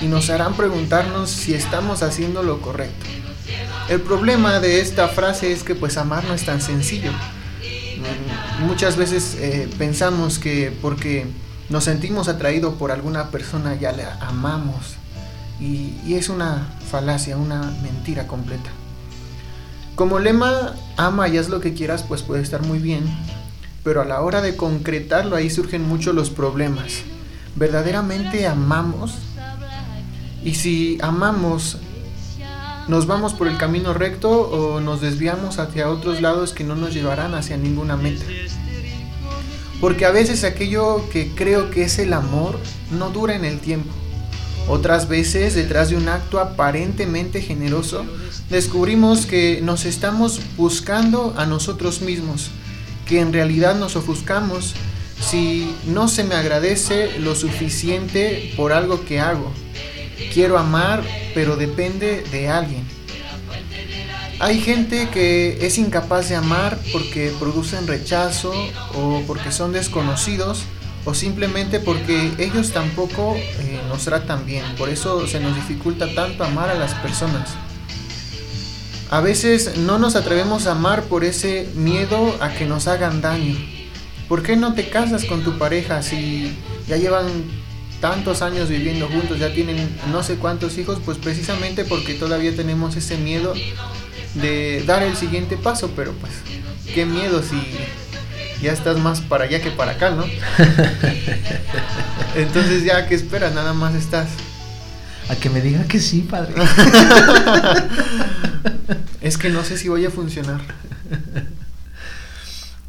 y 0.00 0.06
nos 0.06 0.28
harán 0.28 0.54
preguntarnos 0.54 1.30
si 1.30 1.54
estamos 1.54 2.02
haciendo 2.02 2.42
lo 2.42 2.60
correcto. 2.60 3.06
El 3.88 4.00
problema 4.00 4.60
de 4.60 4.80
esta 4.80 5.08
frase 5.08 5.52
es 5.52 5.62
que 5.62 5.74
pues 5.74 5.96
amar 5.96 6.24
no 6.24 6.34
es 6.34 6.44
tan 6.44 6.60
sencillo. 6.60 7.12
Muchas 8.60 8.96
veces 8.96 9.36
eh, 9.40 9.68
pensamos 9.78 10.38
que 10.38 10.72
porque 10.82 11.26
nos 11.70 11.84
sentimos 11.84 12.28
atraídos 12.28 12.74
por 12.74 12.90
alguna 12.90 13.30
persona 13.30 13.74
ya 13.74 13.92
la 13.92 14.18
amamos 14.20 14.96
y, 15.58 15.94
y 16.06 16.14
es 16.14 16.28
una 16.28 16.68
falacia, 16.90 17.36
una 17.36 17.62
mentira 17.82 18.26
completa. 18.26 18.70
Como 19.94 20.18
lema, 20.18 20.74
ama 20.96 21.28
y 21.28 21.38
haz 21.38 21.48
lo 21.48 21.60
que 21.60 21.72
quieras, 21.72 22.02
pues 22.02 22.22
puede 22.22 22.42
estar 22.42 22.62
muy 22.62 22.80
bien, 22.80 23.04
pero 23.82 24.02
a 24.02 24.04
la 24.04 24.20
hora 24.20 24.42
de 24.42 24.56
concretarlo 24.56 25.36
ahí 25.36 25.48
surgen 25.48 25.86
muchos 25.86 26.14
los 26.14 26.30
problemas 26.30 27.04
verdaderamente 27.56 28.46
amamos 28.46 29.14
y 30.42 30.54
si 30.54 30.98
amamos 31.00 31.78
nos 32.86 33.06
vamos 33.06 33.32
por 33.32 33.48
el 33.48 33.56
camino 33.56 33.94
recto 33.94 34.30
o 34.30 34.80
nos 34.80 35.00
desviamos 35.00 35.58
hacia 35.58 35.88
otros 35.88 36.20
lados 36.20 36.52
que 36.52 36.64
no 36.64 36.76
nos 36.76 36.92
llevarán 36.92 37.34
hacia 37.34 37.56
ninguna 37.56 37.96
meta. 37.96 38.24
Porque 39.80 40.04
a 40.04 40.10
veces 40.10 40.44
aquello 40.44 41.08
que 41.10 41.34
creo 41.34 41.70
que 41.70 41.84
es 41.84 41.98
el 41.98 42.12
amor 42.12 42.58
no 42.90 43.10
dura 43.10 43.34
en 43.34 43.44
el 43.44 43.58
tiempo. 43.58 43.90
Otras 44.68 45.08
veces, 45.08 45.54
detrás 45.54 45.90
de 45.90 45.96
un 45.96 46.08
acto 46.08 46.40
aparentemente 46.40 47.42
generoso, 47.42 48.04
descubrimos 48.48 49.26
que 49.26 49.60
nos 49.62 49.84
estamos 49.84 50.40
buscando 50.56 51.34
a 51.36 51.44
nosotros 51.44 52.00
mismos, 52.00 52.50
que 53.06 53.20
en 53.20 53.32
realidad 53.32 53.76
nos 53.76 53.96
ofuscamos 53.96 54.74
si 55.24 55.74
no 55.86 56.08
se 56.08 56.24
me 56.24 56.34
agradece 56.34 57.18
lo 57.18 57.34
suficiente 57.34 58.52
por 58.56 58.72
algo 58.72 59.04
que 59.04 59.20
hago. 59.20 59.52
Quiero 60.32 60.58
amar, 60.58 61.02
pero 61.34 61.56
depende 61.56 62.22
de 62.30 62.48
alguien. 62.48 62.84
Hay 64.40 64.60
gente 64.60 65.08
que 65.10 65.64
es 65.66 65.78
incapaz 65.78 66.28
de 66.28 66.36
amar 66.36 66.78
porque 66.92 67.32
producen 67.38 67.86
rechazo 67.86 68.52
o 68.94 69.22
porque 69.26 69.52
son 69.52 69.72
desconocidos 69.72 70.64
o 71.04 71.14
simplemente 71.14 71.80
porque 71.80 72.32
ellos 72.38 72.72
tampoco 72.72 73.34
eh, 73.36 73.80
nos 73.88 74.04
tratan 74.04 74.44
bien. 74.44 74.64
Por 74.76 74.88
eso 74.88 75.26
se 75.26 75.40
nos 75.40 75.54
dificulta 75.54 76.12
tanto 76.14 76.44
amar 76.44 76.68
a 76.68 76.74
las 76.74 76.94
personas. 76.94 77.50
A 79.10 79.20
veces 79.20 79.76
no 79.78 79.98
nos 79.98 80.16
atrevemos 80.16 80.66
a 80.66 80.72
amar 80.72 81.04
por 81.04 81.24
ese 81.24 81.68
miedo 81.74 82.36
a 82.40 82.50
que 82.50 82.66
nos 82.66 82.88
hagan 82.88 83.20
daño. 83.20 83.73
¿Por 84.34 84.42
qué 84.42 84.56
no 84.56 84.74
te 84.74 84.88
casas 84.88 85.26
con 85.26 85.44
tu 85.44 85.58
pareja 85.58 86.02
si 86.02 86.58
ya 86.88 86.96
llevan 86.96 87.28
tantos 88.00 88.42
años 88.42 88.68
viviendo 88.68 89.06
juntos, 89.06 89.38
ya 89.38 89.54
tienen 89.54 89.96
no 90.10 90.24
sé 90.24 90.38
cuántos 90.38 90.76
hijos? 90.76 90.98
Pues 91.04 91.18
precisamente 91.18 91.84
porque 91.84 92.14
todavía 92.14 92.52
tenemos 92.56 92.96
ese 92.96 93.16
miedo 93.16 93.54
de 94.34 94.82
dar 94.88 95.04
el 95.04 95.14
siguiente 95.14 95.56
paso, 95.56 95.92
pero 95.94 96.10
pues 96.14 96.32
qué 96.92 97.06
miedo 97.06 97.44
si 97.44 97.62
ya 98.60 98.72
estás 98.72 98.98
más 98.98 99.20
para 99.20 99.44
allá 99.44 99.62
que 99.62 99.70
para 99.70 99.92
acá, 99.92 100.10
¿no? 100.10 100.24
Entonces 102.34 102.82
ya, 102.82 103.06
¿qué 103.06 103.14
esperas? 103.14 103.54
Nada 103.54 103.72
más 103.72 103.94
estás. 103.94 104.30
A 105.28 105.36
que 105.36 105.48
me 105.48 105.60
diga 105.60 105.84
que 105.84 106.00
sí, 106.00 106.26
padre. 106.28 106.54
es 109.20 109.38
que 109.38 109.50
no 109.50 109.62
sé 109.62 109.78
si 109.78 109.88
voy 109.88 110.04
a 110.04 110.10
funcionar. 110.10 110.60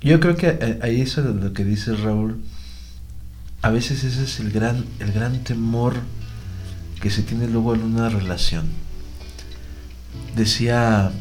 Yo 0.05 0.19
creo 0.19 0.37
que 0.37 0.77
ahí 0.83 1.01
eso 1.01 1.23
de 1.23 1.33
lo 1.33 1.51
que 1.51 1.65
dice 1.65 1.95
Raúl, 1.95 2.39
a 3.63 3.71
veces 3.71 4.03
ese 4.03 4.23
es 4.23 4.39
el 4.39 4.51
gran, 4.51 4.85
el 4.99 5.11
gran 5.11 5.43
temor 5.43 5.95
que 7.01 7.09
se 7.09 7.23
tiene 7.23 7.47
luego 7.47 7.73
en 7.73 7.81
una 7.81 8.09
relación. 8.09 8.65
Decía 10.35 11.11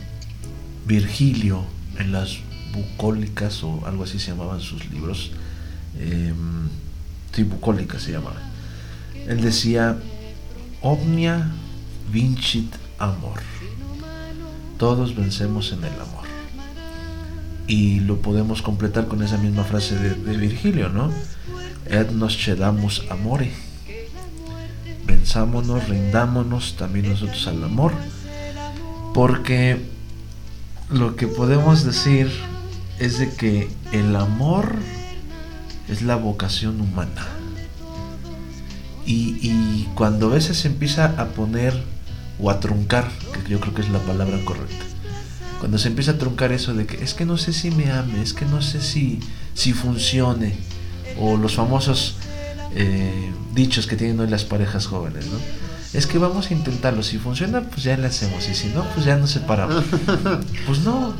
Virgilio 0.86 1.64
en 1.98 2.12
las 2.12 2.40
bucólicas 2.74 3.64
o 3.64 3.86
algo 3.86 4.04
así 4.04 4.18
se 4.18 4.32
llamaban 4.32 4.60
sus 4.60 4.90
libros. 4.90 5.30
Eh, 5.96 6.34
sí, 7.32 7.48
se 8.00 8.12
llamaban. 8.12 8.42
Él 9.26 9.40
decía, 9.40 9.96
omnia 10.82 11.52
vincit 12.12 12.74
amor. 12.98 13.40
Todos 14.76 15.16
vencemos 15.16 15.72
en 15.72 15.84
el 15.84 15.94
amor. 15.94 16.23
Y 17.66 18.00
lo 18.00 18.20
podemos 18.20 18.62
completar 18.62 19.06
con 19.06 19.22
esa 19.22 19.38
misma 19.38 19.64
frase 19.64 19.96
de, 19.96 20.36
Virgilio, 20.36 20.88
¿no? 20.88 21.10
Et 21.88 22.10
nos 22.10 22.36
cedamus 22.36 23.04
amore. 23.10 23.52
Pensámonos, 25.06 25.88
rindámonos 25.88 26.76
también 26.76 27.08
nosotros 27.08 27.46
al 27.46 27.64
amor. 27.64 27.92
Porque 29.14 29.80
lo 30.90 31.16
que 31.16 31.26
podemos 31.26 31.84
decir 31.84 32.30
es 32.98 33.18
de 33.18 33.30
que 33.30 33.68
el 33.92 34.14
amor 34.16 34.76
es 35.88 36.02
la 36.02 36.16
vocación 36.16 36.80
humana. 36.80 37.26
Y, 39.06 39.86
cuando 39.94 40.28
a 40.28 40.34
veces 40.34 40.58
se 40.58 40.68
empieza 40.68 41.14
a 41.20 41.26
poner 41.26 41.74
o 42.40 42.50
a 42.50 42.58
truncar, 42.58 43.10
que 43.44 43.50
yo 43.50 43.60
creo 43.60 43.74
que 43.74 43.82
es 43.82 43.90
la 43.90 43.98
palabra 43.98 44.38
correcta, 44.44 44.84
cuando 45.64 45.78
se 45.78 45.88
empieza 45.88 46.10
a 46.10 46.18
truncar 46.18 46.52
eso 46.52 46.74
de 46.74 46.84
que 46.84 47.02
es 47.02 47.14
que 47.14 47.24
no 47.24 47.38
sé 47.38 47.54
si 47.54 47.70
me 47.70 47.90
ame, 47.90 48.20
es 48.20 48.34
que 48.34 48.44
no 48.44 48.60
sé 48.60 48.82
si, 48.82 49.18
si 49.54 49.72
funcione, 49.72 50.52
o 51.18 51.38
los 51.38 51.54
famosos 51.54 52.16
eh, 52.74 53.32
dichos 53.54 53.86
que 53.86 53.96
tienen 53.96 54.20
hoy 54.20 54.28
las 54.28 54.44
parejas 54.44 54.84
jóvenes, 54.86 55.24
¿no? 55.24 55.38
Es 55.94 56.06
que 56.06 56.18
vamos 56.18 56.50
a 56.50 56.52
intentarlo, 56.52 57.02
si 57.02 57.16
funciona, 57.16 57.62
pues 57.62 57.82
ya 57.82 57.96
le 57.96 58.06
hacemos, 58.06 58.46
y 58.46 58.54
si 58.54 58.68
no, 58.74 58.84
pues 58.92 59.06
ya 59.06 59.16
nos 59.16 59.30
separamos. 59.30 59.82
pues 60.66 60.80
no, 60.80 61.14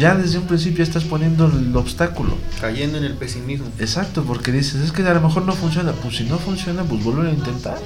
ya 0.00 0.16
desde 0.16 0.38
un 0.38 0.48
principio 0.48 0.82
estás 0.82 1.04
poniendo 1.04 1.46
el 1.46 1.76
obstáculo. 1.76 2.36
Cayendo 2.60 2.98
en 2.98 3.04
el 3.04 3.14
pesimismo. 3.14 3.68
Exacto, 3.78 4.24
porque 4.24 4.50
dices, 4.50 4.82
es 4.82 4.90
que 4.90 5.02
a 5.02 5.14
lo 5.14 5.20
mejor 5.20 5.44
no 5.44 5.52
funciona. 5.52 5.92
Pues 5.92 6.16
si 6.16 6.24
no 6.24 6.40
funciona, 6.40 6.82
pues 6.82 7.04
vuelve 7.04 7.30
a 7.30 7.32
intentar. 7.32 7.78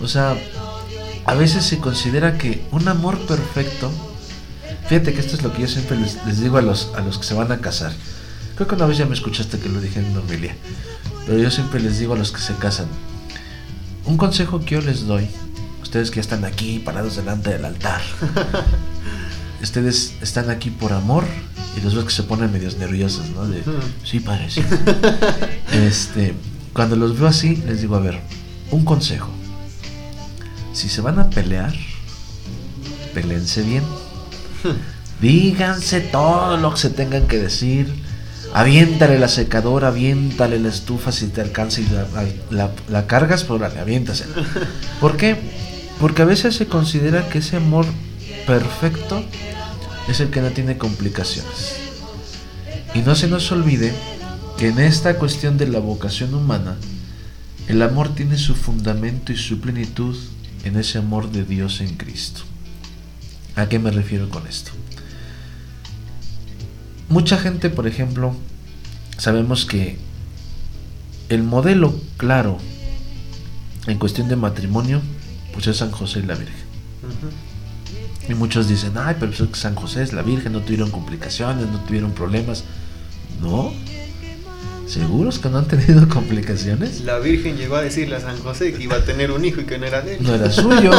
O 0.00 0.08
sea, 0.08 0.34
a 1.26 1.34
veces 1.34 1.66
se 1.66 1.76
considera 1.76 2.38
que 2.38 2.64
un 2.70 2.88
amor 2.88 3.18
perfecto, 3.26 3.92
fíjate 4.90 5.14
que 5.14 5.20
esto 5.20 5.36
es 5.36 5.44
lo 5.44 5.52
que 5.52 5.62
yo 5.62 5.68
siempre 5.68 5.96
les, 5.96 6.40
digo 6.40 6.58
a 6.58 6.62
los, 6.62 6.90
a 6.96 7.00
los 7.00 7.16
que 7.16 7.24
se 7.24 7.34
van 7.34 7.52
a 7.52 7.58
casar. 7.58 7.92
Creo 8.56 8.66
que 8.66 8.74
una 8.74 8.86
vez 8.86 8.98
ya 8.98 9.06
me 9.06 9.14
escuchaste 9.14 9.60
que 9.60 9.68
lo 9.68 9.80
dije 9.80 10.00
en 10.00 10.12
familia, 10.12 10.56
pero 11.24 11.38
yo 11.38 11.48
siempre 11.48 11.78
les 11.78 12.00
digo 12.00 12.14
a 12.14 12.18
los 12.18 12.32
que 12.32 12.40
se 12.40 12.54
casan, 12.56 12.86
un 14.04 14.16
consejo 14.16 14.64
que 14.64 14.74
yo 14.74 14.80
les 14.80 15.06
doy, 15.06 15.28
ustedes 15.80 16.10
que 16.10 16.16
ya 16.16 16.22
están 16.22 16.44
aquí 16.44 16.80
parados 16.80 17.14
delante 17.14 17.50
del 17.50 17.66
altar, 17.66 18.00
ustedes 19.62 20.14
están 20.22 20.50
aquí 20.50 20.70
por 20.70 20.92
amor 20.92 21.22
y 21.76 21.82
los 21.82 21.94
veo 21.94 22.04
que 22.04 22.10
se 22.10 22.24
ponen 22.24 22.50
medios 22.50 22.76
nerviosos, 22.76 23.30
¿no? 23.30 23.46
De, 23.46 23.62
sí, 24.02 24.18
parece. 24.18 24.64
Este, 25.72 26.34
cuando 26.72 26.96
los 26.96 27.16
veo 27.16 27.28
así, 27.28 27.54
les 27.64 27.80
digo, 27.80 27.94
a 27.94 28.00
ver, 28.00 28.20
un 28.72 28.84
consejo. 28.84 29.30
Si 30.72 30.88
se 30.88 31.00
van 31.00 31.20
a 31.20 31.30
pelear, 31.30 31.72
pelense 33.14 33.62
bien. 33.62 33.84
Díganse 35.20 36.00
todo 36.00 36.56
lo 36.56 36.72
que 36.72 36.80
se 36.80 36.90
tengan 36.90 37.26
que 37.26 37.38
decir. 37.38 37.92
Aviéntale 38.52 39.18
la 39.18 39.28
secadora, 39.28 39.88
aviéntale 39.88 40.58
la 40.58 40.70
estufa 40.70 41.12
si 41.12 41.28
te 41.28 41.40
alcanza 41.40 41.80
y 41.80 41.88
la, 42.50 42.70
la, 42.88 43.06
cargas, 43.06 43.44
pero 43.44 43.58
pues 43.58 43.74
la 43.74 43.80
aviéntasela. 43.80 44.34
¿Por 45.00 45.16
qué? 45.16 45.36
Porque 46.00 46.22
a 46.22 46.24
veces 46.24 46.56
se 46.56 46.66
considera 46.66 47.28
que 47.28 47.38
ese 47.38 47.56
amor 47.56 47.86
perfecto 48.46 49.22
es 50.08 50.18
el 50.20 50.30
que 50.30 50.40
no 50.40 50.48
tiene 50.48 50.78
complicaciones. 50.78 51.76
Y 52.94 53.00
no 53.00 53.14
se 53.14 53.28
nos 53.28 53.52
olvide 53.52 53.92
que 54.58 54.68
en 54.68 54.80
esta 54.80 55.16
cuestión 55.16 55.56
de 55.56 55.68
la 55.68 55.78
vocación 55.78 56.34
humana, 56.34 56.76
el 57.68 57.82
amor 57.82 58.14
tiene 58.14 58.36
su 58.36 58.56
fundamento 58.56 59.32
y 59.32 59.36
su 59.36 59.60
plenitud 59.60 60.16
en 60.64 60.76
ese 60.76 60.98
amor 60.98 61.30
de 61.30 61.44
Dios 61.44 61.80
en 61.80 61.96
Cristo. 61.96 62.42
¿A 63.56 63.68
qué 63.68 63.78
me 63.78 63.90
refiero 63.90 64.28
con 64.28 64.46
esto? 64.46 64.72
Mucha 67.08 67.38
gente, 67.38 67.70
por 67.70 67.86
ejemplo, 67.86 68.34
sabemos 69.18 69.64
que 69.64 69.98
el 71.28 71.42
modelo 71.42 71.94
claro 72.16 72.58
en 73.86 73.98
cuestión 73.98 74.28
de 74.28 74.36
matrimonio, 74.36 75.00
pues 75.52 75.66
es 75.66 75.78
San 75.78 75.90
José 75.90 76.20
y 76.20 76.22
la 76.22 76.34
Virgen. 76.34 76.56
Y 78.28 78.34
muchos 78.34 78.68
dicen, 78.68 78.92
ay, 78.96 79.16
pero 79.18 79.32
pues 79.32 79.58
San 79.58 79.74
José 79.74 80.02
es 80.02 80.12
la 80.12 80.22
Virgen, 80.22 80.52
no 80.52 80.60
tuvieron 80.60 80.90
complicaciones, 80.90 81.66
no 81.66 81.80
tuvieron 81.80 82.12
problemas. 82.12 82.64
No, 83.40 83.72
¿Seguros 84.90 85.38
que 85.38 85.48
no 85.48 85.58
han 85.58 85.68
tenido 85.68 86.08
complicaciones? 86.12 87.02
La 87.02 87.20
Virgen 87.20 87.56
llegó 87.56 87.76
a 87.76 87.82
decirle 87.82 88.16
a 88.16 88.20
San 88.20 88.36
José 88.38 88.72
que 88.72 88.82
iba 88.82 88.96
a 88.96 89.04
tener 89.04 89.30
un 89.30 89.44
hijo 89.44 89.60
y 89.60 89.64
que 89.64 89.78
no 89.78 89.86
era 89.86 90.02
de 90.02 90.16
él. 90.16 90.22
No 90.22 90.34
era 90.34 90.50
suyo. 90.50 90.90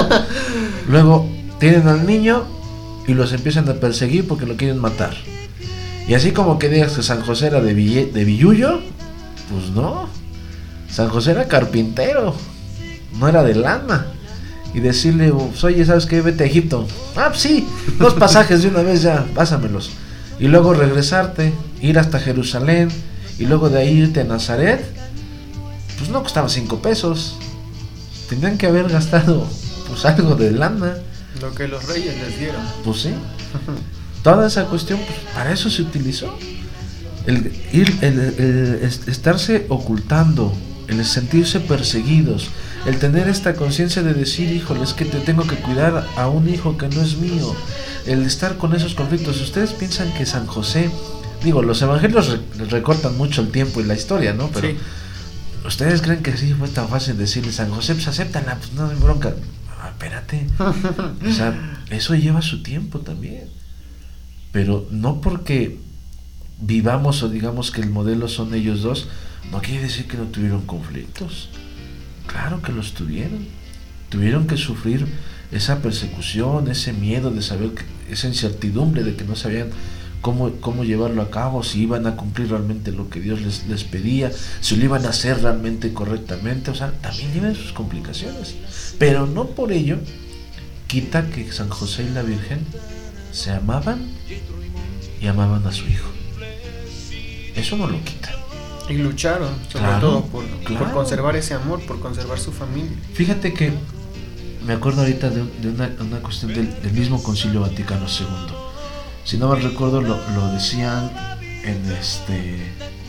Luego 0.90 1.30
tienen 1.62 1.88
al 1.88 2.08
niño 2.08 2.44
y 3.08 3.14
los 3.14 3.34
empiezan 3.34 3.70
a 3.70 3.76
perseguir 3.76 4.28
porque 4.28 4.48
lo 4.48 4.58
quieren 4.58 4.80
matar. 4.80 5.16
Y 6.08 6.16
así 6.16 6.32
como 6.32 6.58
que 6.58 6.70
digas 6.70 6.94
que 6.94 7.04
San 7.04 7.22
José 7.22 7.48
era 7.48 7.62
de, 7.62 7.76
de 7.76 8.26
Villullo, 8.26 8.82
pues 9.48 9.70
no. 9.70 10.10
San 10.90 11.10
José 11.10 11.32
era 11.32 11.48
carpintero, 11.48 12.34
no 13.20 13.28
era 13.28 13.44
de 13.44 13.54
lana 13.54 14.08
y 14.74 14.80
decirle, 14.80 15.32
oye, 15.32 15.86
¿sabes 15.86 16.08
qué? 16.08 16.22
Vete 16.22 16.46
a 16.46 16.48
Egipto. 16.48 16.88
Ah, 17.16 17.28
pues 17.30 17.42
sí, 17.42 17.68
dos 18.00 18.16
pasajes 18.16 18.64
de 18.64 18.70
una 18.70 18.82
vez 18.82 19.04
ya, 19.04 19.28
pásamelos. 19.36 19.92
Y 20.40 20.48
luego 20.48 20.74
regresarte, 20.74 21.54
ir 21.80 22.00
hasta 22.00 22.20
Jerusalén 22.20 22.90
y 23.38 23.46
luego 23.46 23.70
de 23.70 23.82
ahí 23.82 24.00
irte 24.00 24.22
a 24.22 24.24
Nazaret, 24.24 24.84
pues 26.00 26.10
no 26.10 26.24
costaba 26.24 26.50
cinco 26.50 26.82
pesos. 26.82 27.36
Tendrían 28.30 28.58
que 28.58 28.66
haber 28.66 28.90
gastado 28.90 29.46
pues 29.88 30.06
algo 30.06 30.34
de 30.34 30.50
lana. 30.50 30.96
Lo 31.42 31.54
que 31.54 31.68
los 31.68 31.84
reyes 31.88 32.16
les 32.18 32.40
dieron. 32.40 32.62
Pues 32.84 33.02
sí. 33.02 33.14
Toda 34.24 34.48
esa 34.48 34.66
cuestión, 34.66 35.00
pues 35.00 35.18
para 35.34 35.52
eso 35.52 35.70
se 35.70 35.82
utilizó. 35.82 36.38
El, 37.26 37.52
ir, 37.72 37.98
el 38.02 38.20
estarse 39.08 39.66
ocultando, 39.70 40.54
el 40.88 41.04
sentirse 41.06 41.60
perseguidos, 41.60 42.50
el 42.86 42.98
tener 42.98 43.28
esta 43.28 43.56
conciencia 43.56 44.04
de 44.04 44.14
decir, 44.14 44.52
híjole, 44.52 44.84
es 44.84 44.94
que 44.94 45.06
te 45.06 45.20
tengo 45.20 45.46
que 45.46 45.56
cuidar 45.56 46.08
a 46.16 46.28
un 46.28 46.50
hijo 46.50 46.78
que 46.78 46.88
no 46.90 47.02
es 47.02 47.18
mío, 47.18 47.56
el 48.06 48.24
estar 48.24 48.58
con 48.58 48.76
esos 48.76 48.96
conflictos. 48.96 49.42
Ustedes 49.42 49.72
piensan 49.72 50.12
que 50.14 50.26
San 50.26 50.48
José, 50.48 50.90
digo, 51.44 51.62
los 51.62 51.82
evangelios 51.82 52.40
recortan 52.70 53.18
mucho 53.18 53.42
el 53.42 53.50
tiempo 53.50 53.82
y 53.82 53.84
la 53.84 53.94
historia, 53.96 54.34
¿no? 54.34 54.50
Pero 54.50 54.70
ustedes 55.66 56.02
creen 56.02 56.24
que 56.24 56.36
sí 56.38 56.54
fue 56.54 56.68
tan 56.70 56.88
fácil 56.90 57.18
decirle, 57.18 57.52
San 57.52 57.70
José, 57.70 57.94
pues 57.94 58.08
acéptala, 58.08 58.58
pues 58.58 58.74
no 58.74 58.90
hay 58.90 58.96
bronca. 58.96 59.34
Ah, 59.82 59.90
espérate. 59.90 60.48
o 60.60 61.34
sea, 61.34 61.84
eso 61.90 62.14
lleva 62.14 62.44
su 62.44 62.62
tiempo 62.62 63.00
también. 63.00 63.50
Pero 64.52 64.88
no 64.92 65.22
porque 65.22 65.80
vivamos 66.60 67.24
o 67.24 67.30
digamos 67.30 67.72
que 67.72 67.82
el 67.82 67.90
modelo 67.90 68.28
son 68.28 68.54
ellos 68.54 68.84
dos, 68.84 69.08
no 69.52 69.60
quiere 69.60 69.82
decir 69.82 70.08
que 70.08 70.18
no 70.18 70.26
tuvieron 70.26 70.68
conflictos. 70.68 71.50
Claro 72.28 72.62
que 72.62 72.72
los 72.72 72.94
tuvieron. 72.94 73.48
Tuvieron 74.10 74.46
que 74.46 74.58
sufrir 74.58 75.08
esa 75.52 75.82
persecución, 75.82 76.70
ese 76.70 76.94
miedo 76.94 77.32
de 77.32 77.42
saber, 77.42 77.72
esa 78.08 78.28
incertidumbre 78.28 79.04
de 79.04 79.16
que 79.16 79.24
no 79.24 79.36
sabían 79.36 79.70
cómo, 80.22 80.52
cómo 80.60 80.84
llevarlo 80.84 81.22
a 81.22 81.30
cabo, 81.30 81.64
si 81.64 81.82
iban 81.82 82.08
a 82.08 82.16
cumplir 82.16 82.50
realmente 82.50 82.92
lo 82.92 83.10
que 83.10 83.20
Dios 83.20 83.42
les, 83.42 83.68
les 83.68 83.84
pedía, 83.84 84.32
si 84.62 84.76
lo 84.76 84.86
iban 84.86 85.06
a 85.06 85.10
hacer 85.10 85.42
realmente 85.42 85.94
correctamente, 85.94 86.72
o 86.72 86.76
sea, 86.76 86.92
también 87.02 87.32
tienen 87.32 87.56
sus 87.56 87.74
complicaciones. 87.74 88.56
Pero 88.98 89.26
no 89.26 89.48
por 89.48 89.72
ello 89.72 89.98
quita 90.88 91.30
que 91.30 91.52
San 91.52 91.70
José 91.70 92.04
y 92.04 92.14
la 92.14 92.22
Virgen 92.22 92.66
se 93.32 93.52
amaban 93.52 94.12
y 95.22 95.28
amaban 95.28 95.66
a 95.66 95.72
su 95.72 95.86
hijo. 95.88 96.10
Eso 97.56 97.78
no 97.78 97.88
lo 97.88 98.04
quita. 98.04 98.32
Y 98.90 98.96
lucharon, 98.96 99.54
sobre 99.72 100.00
todo, 100.00 100.26
por, 100.26 100.44
por, 100.46 100.92
conservar 100.92 101.36
ese 101.36 101.54
amor, 101.54 101.82
por 101.86 102.00
conservar 102.00 102.40
su 102.40 102.52
familia. 102.52 102.92
Fíjate 103.14 103.54
que 103.54 103.72
me 104.66 104.74
acuerdo 104.74 105.02
ahorita 105.02 105.30
de, 105.30 105.42
una, 105.70 105.96
una, 106.00 106.20
cuestión 106.20 106.54
del, 106.54 106.82
del, 106.82 106.92
mismo 106.92 107.22
Concilio 107.24 107.62
Vaticano 107.62 108.06
II. 108.08 108.61
Si 109.24 109.38
no 109.38 109.48
mal 109.48 109.62
recuerdo, 109.62 110.02
lo, 110.02 110.18
lo 110.36 110.52
decían 110.54 111.12
en 111.64 111.92
este 111.92 112.60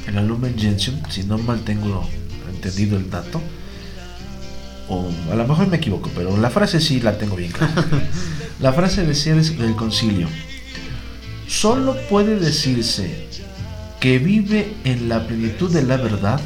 en 0.07 0.15
la 0.15 0.23
Lumen 0.23 0.59
Gentium, 0.59 1.01
si 1.09 1.25
no 1.25 1.39
mal 1.39 1.61
tengo 1.61 2.07
entendido 2.51 2.97
el 2.97 3.11
dato, 3.11 3.41
o 4.89 5.09
a 5.31 5.35
lo 5.35 5.47
mejor 5.47 5.69
me 5.69 5.77
equivoco, 5.77 6.11
pero 6.15 6.37
la 6.37 6.51
frase 6.51 6.81
sí 6.81 7.01
la 7.01 7.19
tengo 7.19 7.37
bien 7.37 7.53
clara. 7.53 7.85
la 8.61 8.73
frase 8.73 9.07
decía 9.07 9.35
del 9.35 9.77
concilio, 9.77 10.29
solo 11.47 11.97
puede 12.09 12.39
decirse 12.39 13.29
que 14.01 14.19
vive 14.19 14.75
en 14.85 15.09
la 15.09 15.27
plenitud 15.27 15.71
de 15.71 15.83
la 15.83 15.97
verdad 15.97 16.41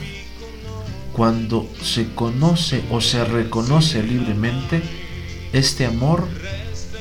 cuando 1.13 1.67
se 1.83 2.13
conoce 2.15 2.85
o 2.91 3.01
se 3.01 3.25
reconoce 3.25 4.03
libremente 4.03 4.83
este 5.55 5.87
amor 5.87 6.29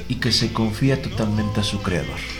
y 0.08 0.16
que 0.16 0.32
se 0.32 0.54
confía 0.54 1.02
totalmente 1.02 1.60
a 1.60 1.64
su 1.64 1.82
creador. 1.82 2.35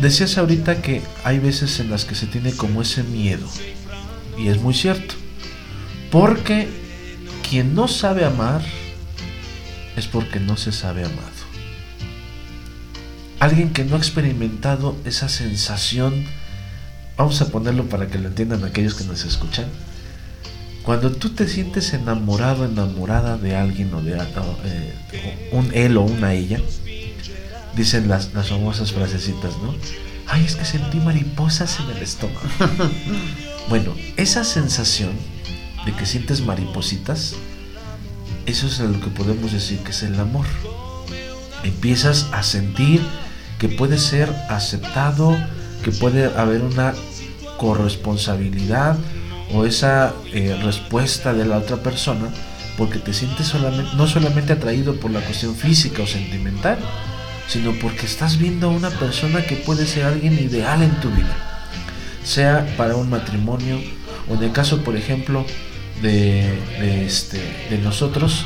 Decías 0.00 0.38
ahorita 0.38 0.80
que 0.80 1.02
hay 1.24 1.40
veces 1.40 1.80
en 1.80 1.90
las 1.90 2.04
que 2.04 2.14
se 2.14 2.26
tiene 2.26 2.52
como 2.52 2.82
ese 2.82 3.02
miedo, 3.02 3.46
y 4.38 4.48
es 4.48 4.60
muy 4.60 4.72
cierto, 4.72 5.16
porque 6.12 6.68
quien 7.48 7.74
no 7.74 7.88
sabe 7.88 8.24
amar 8.24 8.62
es 9.96 10.06
porque 10.06 10.38
no 10.38 10.56
se 10.56 10.70
sabe 10.70 11.04
amado. 11.04 11.38
Alguien 13.40 13.72
que 13.72 13.84
no 13.84 13.96
ha 13.96 13.98
experimentado 13.98 14.96
esa 15.04 15.28
sensación, 15.28 16.24
vamos 17.16 17.40
a 17.40 17.50
ponerlo 17.50 17.88
para 17.88 18.06
que 18.06 18.18
lo 18.18 18.28
entiendan 18.28 18.64
aquellos 18.64 18.94
que 18.94 19.04
nos 19.04 19.24
escuchan. 19.24 19.66
Cuando 20.84 21.12
tú 21.12 21.30
te 21.30 21.48
sientes 21.48 21.92
enamorado, 21.92 22.64
enamorada 22.64 23.36
de 23.36 23.56
alguien 23.56 23.92
o 23.94 24.02
de 24.02 24.16
eh, 24.16 25.50
un 25.52 25.70
él 25.74 25.96
o 25.96 26.02
una 26.02 26.34
ella, 26.34 26.60
dicen 27.74 28.08
las, 28.08 28.34
las 28.34 28.48
famosas 28.48 28.92
frasecitas, 28.92 29.52
¿no? 29.62 29.74
Ay, 30.26 30.44
es 30.44 30.56
que 30.56 30.64
sentí 30.64 30.98
mariposas 30.98 31.78
en 31.80 31.96
el 31.96 32.02
estómago. 32.02 32.40
bueno, 33.68 33.94
esa 34.16 34.44
sensación 34.44 35.12
de 35.86 35.92
que 35.92 36.04
sientes 36.04 36.42
maripositas, 36.42 37.34
eso 38.46 38.66
es 38.66 38.78
lo 38.80 39.00
que 39.00 39.08
podemos 39.08 39.52
decir 39.52 39.78
que 39.80 39.90
es 39.90 40.02
el 40.02 40.18
amor. 40.20 40.46
Empiezas 41.64 42.28
a 42.32 42.42
sentir 42.42 43.02
que 43.58 43.68
puede 43.68 43.98
ser 43.98 44.34
aceptado, 44.50 45.36
que 45.82 45.92
puede 45.92 46.26
haber 46.38 46.62
una 46.62 46.94
corresponsabilidad 47.56 48.96
o 49.52 49.64
esa 49.64 50.14
eh, 50.32 50.58
respuesta 50.62 51.32
de 51.32 51.46
la 51.46 51.58
otra 51.58 51.78
persona 51.78 52.28
porque 52.76 53.00
te 53.00 53.12
sientes 53.12 53.48
solamente, 53.48 53.90
no 53.96 54.06
solamente 54.06 54.52
atraído 54.52 54.94
por 55.00 55.10
la 55.10 55.20
cuestión 55.20 55.56
física 55.56 56.02
o 56.02 56.06
sentimental, 56.06 56.78
sino 57.48 57.72
porque 57.72 58.06
estás 58.06 58.38
viendo 58.38 58.68
a 58.68 58.70
una 58.70 58.90
persona 58.90 59.44
que 59.44 59.56
puede 59.56 59.86
ser 59.86 60.04
alguien 60.04 60.34
ideal 60.34 60.82
en 60.82 61.00
tu 61.00 61.10
vida, 61.10 61.36
sea 62.22 62.74
para 62.76 62.94
un 62.94 63.10
matrimonio 63.10 63.80
o 64.28 64.34
en 64.34 64.42
el 64.42 64.52
caso, 64.52 64.84
por 64.84 64.96
ejemplo, 64.96 65.44
de, 66.02 67.06
este, 67.06 67.40
de 67.70 67.78
nosotros, 67.78 68.44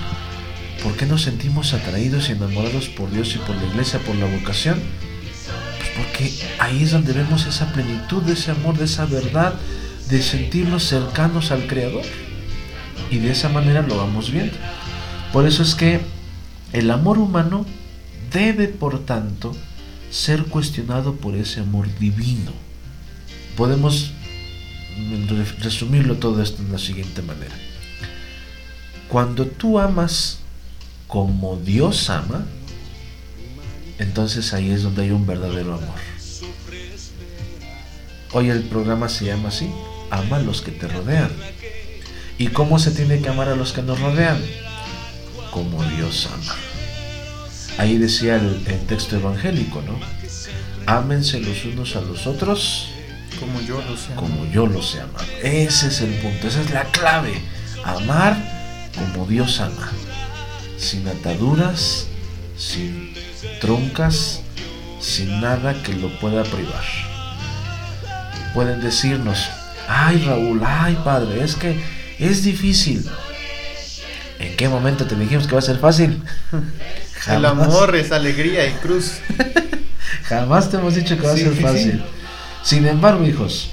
¿por 0.83 0.97
qué 0.97 1.07
nos 1.07 1.23
sentimos 1.23 1.75
atraídos 1.75 2.29
y 2.29 2.33
enamorados 2.33 2.89
por 2.89 3.11
Dios 3.11 3.35
y 3.35 3.39
por 3.39 3.57
la 3.57 3.67
iglesia, 3.67 3.99
por 4.01 4.15
la 4.17 4.27
vocación? 4.27 4.81
Pues 5.79 5.91
porque 5.97 6.33
ahí 6.59 6.85
es 6.85 6.93
donde 6.93 7.13
vemos 7.13 7.47
esa 7.47 7.73
plenitud 7.73 8.23
de 8.23 8.35
ese 8.35 8.53
amor, 8.53 8.79
de 8.79 8.85
esa 8.85 9.07
verdad, 9.07 9.55
de 10.09 10.23
sentirnos 10.23 10.85
cercanos 10.85 11.51
al 11.51 11.67
Creador. 11.67 12.05
Y 13.11 13.19
de 13.19 13.33
esa 13.33 13.49
manera 13.49 13.83
lo 13.83 13.99
vamos 13.99 14.31
viendo. 14.31 14.57
Por 15.33 15.47
eso 15.47 15.63
es 15.63 15.75
que 15.75 16.01
el 16.73 16.91
amor 16.91 17.19
humano 17.19 17.67
debe, 18.33 18.69
por 18.69 19.05
tanto, 19.05 19.55
ser 20.11 20.45
cuestionado 20.45 21.17
por 21.17 21.35
ese 21.35 21.61
amor 21.61 21.89
divino. 21.99 22.53
Podemos 23.57 24.13
resumirlo 25.61 26.17
todo 26.17 26.43
esto 26.43 26.63
en 26.63 26.73
la 26.73 26.79
siguiente 26.79 27.23
manera. 27.23 27.55
Cuando 29.09 29.47
tú 29.47 29.79
amas 29.79 30.39
como 31.07 31.57
Dios 31.57 32.11
ama, 32.11 32.47
entonces 33.99 34.53
ahí 34.55 34.71
es 34.71 34.83
donde 34.83 35.03
hay 35.03 35.11
un 35.11 35.27
verdadero 35.27 35.75
amor. 35.75 35.99
Hoy 38.33 38.49
el 38.49 38.63
programa 38.63 39.09
se 39.09 39.27
llama 39.27 39.51
así, 39.51 39.71
ama 40.11 40.37
a 40.37 40.43
los 40.43 40.63
que 40.63 40.71
te 40.71 40.89
rodean. 40.89 41.31
¿Y 42.39 42.49
cómo 42.49 42.79
se 42.79 42.91
tiene 42.91 43.21
que 43.21 43.29
amar 43.29 43.49
a 43.49 43.57
los 43.57 43.73
que 43.73 43.83
nos 43.83 44.01
rodean? 44.01 44.43
Como 45.51 45.85
Dios 45.85 46.29
ama. 46.33 46.72
Ahí 47.79 47.99
decía 47.99 48.37
el, 48.37 48.63
texto 48.87 49.17
evangélico, 49.17 49.83
¿no? 49.83 49.99
Ámense 50.87 51.41
los 51.41 51.65
unos 51.65 51.97
a 51.97 52.01
los 52.01 52.27
otros 52.27 52.89
como 53.43 53.61
yo 53.63 53.83
los 53.83 54.09
he 54.09 54.15
Como 54.15 54.47
yo 54.53 54.67
los 54.67 54.95
he 54.95 55.01
amado. 55.01 55.25
Ese 55.43 55.89
es 55.89 56.01
el 56.01 56.15
punto, 56.15 56.47
esa 56.47 56.61
es 56.61 56.71
la 56.71 56.85
clave. 56.85 57.35
Amar 57.85 58.37
como 58.95 59.27
Dios 59.27 59.61
ama. 59.61 59.91
Sin 60.79 61.09
ataduras, 61.09 62.07
sin 62.57 63.15
troncas, 63.61 64.43
sin 65.01 65.41
nada 65.41 65.75
que 65.83 65.93
lo 65.95 66.09
pueda 66.21 66.45
privar. 66.45 66.85
Pueden 68.55 68.81
decirnos, 68.81 69.49
ay 69.89 70.25
Raúl, 70.25 70.63
ay 70.65 70.97
padre, 71.05 71.43
es 71.43 71.57
que 71.57 71.81
es 72.19 72.45
difícil. 72.45 73.05
¿En 74.39 74.57
qué 74.57 74.69
momento 74.69 75.07
te 75.07 75.17
dijimos 75.17 75.47
que 75.47 75.55
va 75.55 75.61
a 75.61 75.63
ser 75.63 75.79
fácil? 75.79 76.23
El 77.29 77.45
amor 77.45 77.95
es 77.95 78.11
alegría 78.11 78.67
y 78.67 78.73
cruz. 78.73 79.19
Jamás 80.25 80.71
te 80.71 80.77
hemos 80.77 80.95
dicho 80.95 81.17
que 81.17 81.27
va 81.27 81.33
a 81.33 81.37
ser 81.37 81.55
fácil. 81.55 82.03
Sin 82.63 82.87
embargo, 82.87 83.27
hijos, 83.27 83.71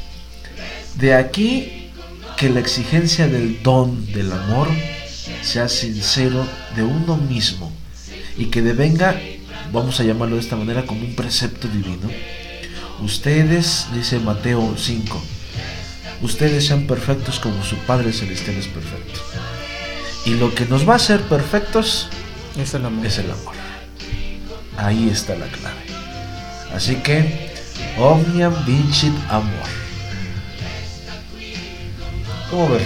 de 0.96 1.16
aquí 1.16 1.90
que 2.38 2.50
la 2.50 2.60
exigencia 2.60 3.28
del 3.28 3.62
don 3.64 4.06
del 4.14 4.32
amor 4.32 4.68
sea 5.42 5.68
sincero 5.68 6.48
de 6.76 6.84
uno 6.84 7.18
mismo 7.18 7.72
y 8.38 8.46
que 8.46 8.62
devenga, 8.62 9.20
vamos 9.72 10.00
a 10.00 10.04
llamarlo 10.04 10.36
de 10.36 10.42
esta 10.42 10.56
manera, 10.56 10.86
como 10.86 11.02
un 11.02 11.16
precepto 11.16 11.68
divino. 11.68 12.10
Ustedes, 13.02 13.88
dice 13.94 14.20
Mateo 14.20 14.76
5, 14.78 15.22
ustedes 16.22 16.68
sean 16.68 16.88
perfectos 16.88 17.40
como 17.40 17.64
su 17.64 17.76
Padre 17.78 18.14
Celestial 18.14 18.58
es 18.58 18.68
perfecto. 18.68 19.20
Y 20.26 20.36
lo 20.36 20.54
que 20.54 20.66
nos 20.66 20.88
va 20.88 20.94
a 20.94 20.98
hacer 20.98 21.22
perfectos 21.22 22.10
es 22.58 22.74
el 22.74 22.86
amor. 22.86 23.06
Es 23.06 23.18
el 23.18 23.32
amor. 23.32 23.56
Ahí 24.78 25.10
está 25.10 25.36
la 25.36 25.48
clave. 25.48 25.82
Así 26.74 26.96
que, 26.98 27.52
omnium 27.98 28.54
vincit 28.66 29.14
amor. 29.30 29.68
¿Cómo 32.50 32.70
ves, 32.70 32.82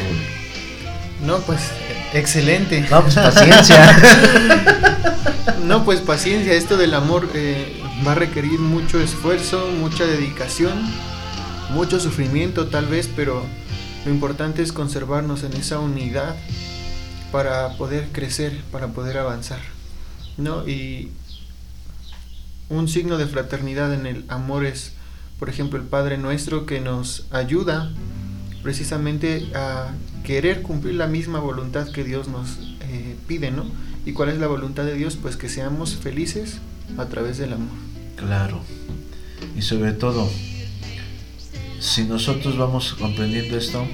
No, 1.21 1.37
pues 1.39 1.61
excelente. 2.13 2.81
No, 2.89 3.01
pues 3.01 3.15
paciencia. 3.15 3.97
no, 5.63 5.85
pues 5.85 6.01
paciencia. 6.01 6.53
Esto 6.53 6.77
del 6.77 6.93
amor 6.93 7.29
eh, 7.33 7.81
va 8.05 8.13
a 8.13 8.15
requerir 8.15 8.59
mucho 8.59 8.99
esfuerzo, 8.99 9.69
mucha 9.79 10.05
dedicación, 10.05 10.73
mucho 11.69 11.99
sufrimiento 11.99 12.67
tal 12.67 12.87
vez, 12.87 13.09
pero 13.15 13.45
lo 14.05 14.11
importante 14.11 14.61
es 14.61 14.73
conservarnos 14.73 15.43
en 15.43 15.53
esa 15.53 15.79
unidad 15.79 16.35
para 17.33 17.77
poder 17.77 18.09
crecer, 18.11 18.61
para 18.71 18.89
poder 18.89 19.17
avanzar. 19.17 19.59
¿no? 20.37 20.67
Y 20.67 21.09
un 22.69 22.87
signo 22.87 23.17
de 23.17 23.25
fraternidad 23.25 23.91
en 23.91 24.05
el 24.05 24.23
amor 24.27 24.65
es, 24.65 24.93
por 25.39 25.49
ejemplo, 25.49 25.79
el 25.79 25.85
Padre 25.85 26.19
Nuestro 26.19 26.67
que 26.67 26.79
nos 26.79 27.25
ayuda 27.31 27.91
precisamente 28.61 29.51
a 29.55 29.93
querer 30.23 30.61
cumplir 30.61 30.93
la 30.93 31.07
misma 31.07 31.39
voluntad 31.39 31.89
que 31.91 32.03
Dios 32.03 32.27
nos 32.27 32.59
eh, 32.81 33.15
pide, 33.27 33.49
¿no? 33.49 33.65
¿Y 34.05 34.13
cuál 34.13 34.29
es 34.29 34.37
la 34.37 34.45
voluntad 34.45 34.85
de 34.85 34.93
Dios? 34.93 35.17
Pues 35.19 35.35
que 35.35 35.49
seamos 35.49 35.95
felices 35.95 36.59
a 36.99 37.05
través 37.07 37.39
del 37.39 37.53
amor. 37.53 37.75
Claro. 38.15 38.61
Y 39.57 39.63
sobre 39.63 39.93
todo, 39.93 40.29
si 41.79 42.03
nosotros 42.03 42.59
vamos 42.59 42.93
comprendiendo 42.93 43.57
esto, 43.57 43.87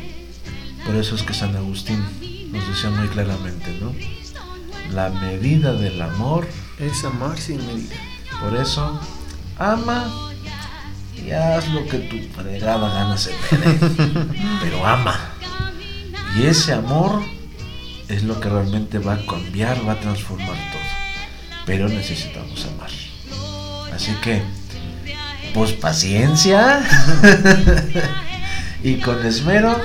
por 0.85 0.95
eso 0.95 1.15
es 1.15 1.23
que 1.23 1.33
San 1.33 1.55
Agustín 1.55 2.03
nos 2.51 2.67
decía 2.67 2.89
muy 2.89 3.07
claramente, 3.07 3.77
¿no? 3.79 3.93
La 4.91 5.09
medida 5.09 5.73
del 5.73 6.01
amor 6.01 6.47
es 6.79 7.03
amar 7.03 7.37
sin 7.37 7.65
medida. 7.67 7.95
Por 8.41 8.55
eso, 8.55 8.99
ama 9.57 10.29
y 11.15 11.31
haz 11.31 11.67
lo 11.69 11.85
que 11.87 11.99
tu 11.99 12.17
fregada 12.33 12.89
gana 12.89 13.17
se 13.17 13.31
Pero 14.61 14.85
ama. 14.85 15.33
Y 16.35 16.45
ese 16.45 16.73
amor 16.73 17.21
es 18.07 18.23
lo 18.23 18.39
que 18.39 18.49
realmente 18.49 18.99
va 18.99 19.13
a 19.13 19.25
cambiar, 19.25 19.87
va 19.87 19.93
a 19.93 19.99
transformar 19.99 20.47
todo. 20.47 20.81
Pero 21.65 21.87
necesitamos 21.87 22.65
amar. 22.65 22.89
Así 23.93 24.11
que, 24.21 24.41
pues 25.53 25.73
paciencia. 25.73 26.83
y 28.83 28.95
con 28.95 29.23
esmero, 29.25 29.79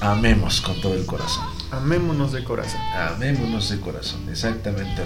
amemos 0.00 0.60
con 0.60 0.80
todo 0.80 0.94
el 0.94 1.06
corazón. 1.06 1.49
Amémonos 1.70 2.32
de 2.32 2.42
corazón. 2.42 2.80
Amémonos 2.94 3.70
de 3.70 3.80
corazón, 3.80 4.20
exactamente, 4.30 5.02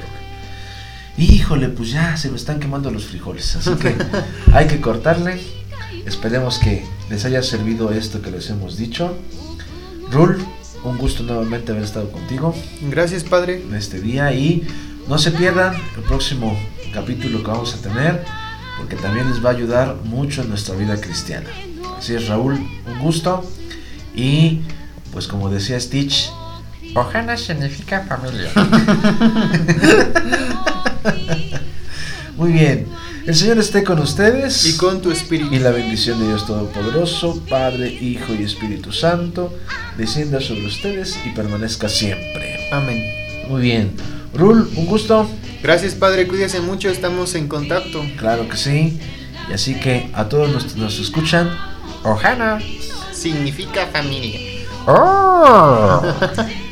Híjole, 1.17 1.69
pues 1.69 1.93
ya 1.93 2.17
se 2.17 2.29
me 2.29 2.37
están 2.37 2.59
quemando 2.59 2.91
los 2.91 3.05
frijoles, 3.05 3.55
así 3.55 3.71
que 3.77 3.95
hay 4.53 4.67
que 4.67 4.81
cortarle. 4.81 5.41
Esperemos 6.07 6.59
que 6.59 6.85
les 7.09 7.25
haya 7.25 7.43
servido 7.43 7.93
esto 7.93 8.21
que 8.21 8.33
les 8.33 8.51
hemos 8.51 8.77
dicho. 8.77 9.17
Rul, 10.11 10.45
un 10.83 10.99
gusto 10.99 11.23
nuevamente 11.23 11.71
haber 11.71 11.85
estado 11.85 12.11
contigo. 12.11 12.55
Gracias, 12.91 13.23
Padre. 13.23 13.63
En 13.63 13.75
este 13.75 14.01
día 14.01 14.33
y 14.33 14.67
no 15.09 15.19
se 15.19 15.31
pierdan 15.31 15.77
el 15.97 16.03
próximo 16.03 16.59
capítulo 16.93 17.43
que 17.43 17.51
vamos 17.51 17.75
a 17.75 17.79
tener, 17.79 18.25
porque 18.79 18.97
también 18.97 19.31
les 19.31 19.45
va 19.45 19.51
a 19.51 19.53
ayudar 19.53 19.97
mucho 20.05 20.43
en 20.43 20.49
nuestra 20.49 20.75
vida 20.75 21.01
cristiana. 21.01 21.49
Así 21.97 22.15
es, 22.15 22.27
Raúl, 22.27 22.55
un 22.55 22.99
gusto. 23.01 23.45
Y 24.17 24.63
pues 25.13 25.29
como 25.29 25.49
decía 25.49 25.79
Stitch, 25.79 26.31
Ojana 26.95 27.37
significa 27.37 28.07
familia. 28.09 28.51
Muy 32.37 32.53
bien. 32.53 32.87
El 33.27 33.35
Señor 33.35 33.59
esté 33.59 33.83
con 33.83 33.99
ustedes. 33.99 34.65
Y 34.67 34.77
con 34.77 35.03
tu 35.03 35.11
espíritu. 35.11 35.55
Y 35.55 35.59
la 35.59 35.71
bendición 35.71 36.21
de 36.21 36.27
Dios 36.27 36.47
Todopoderoso, 36.47 37.43
Padre, 37.49 37.89
Hijo 37.89 38.35
y 38.35 38.45
Espíritu 38.45 38.93
Santo, 38.93 39.53
descienda 39.97 40.41
sobre 40.41 40.67
ustedes 40.67 41.19
y 41.25 41.31
permanezca 41.31 41.89
siempre. 41.89 42.69
Amén. 42.71 43.03
Muy 43.49 43.63
bien. 43.63 43.93
Rul, 44.35 44.71
un 44.77 44.87
gusto. 44.87 45.29
Gracias, 45.63 45.95
Padre. 45.95 46.29
Cuídese 46.29 46.61
mucho. 46.61 46.91
Estamos 46.91 47.35
en 47.35 47.49
contacto. 47.49 48.05
Claro 48.19 48.49
que 48.49 48.57
sí. 48.57 49.01
Y 49.51 49.53
así 49.53 49.81
que 49.81 50.11
a 50.15 50.29
todos 50.29 50.51
los 50.51 50.77
nos 50.77 51.01
escuchan, 51.01 51.51
Ojana 52.03 52.61
significa 53.13 53.87
familia. 53.87 54.39
¡Oh! 54.87 56.03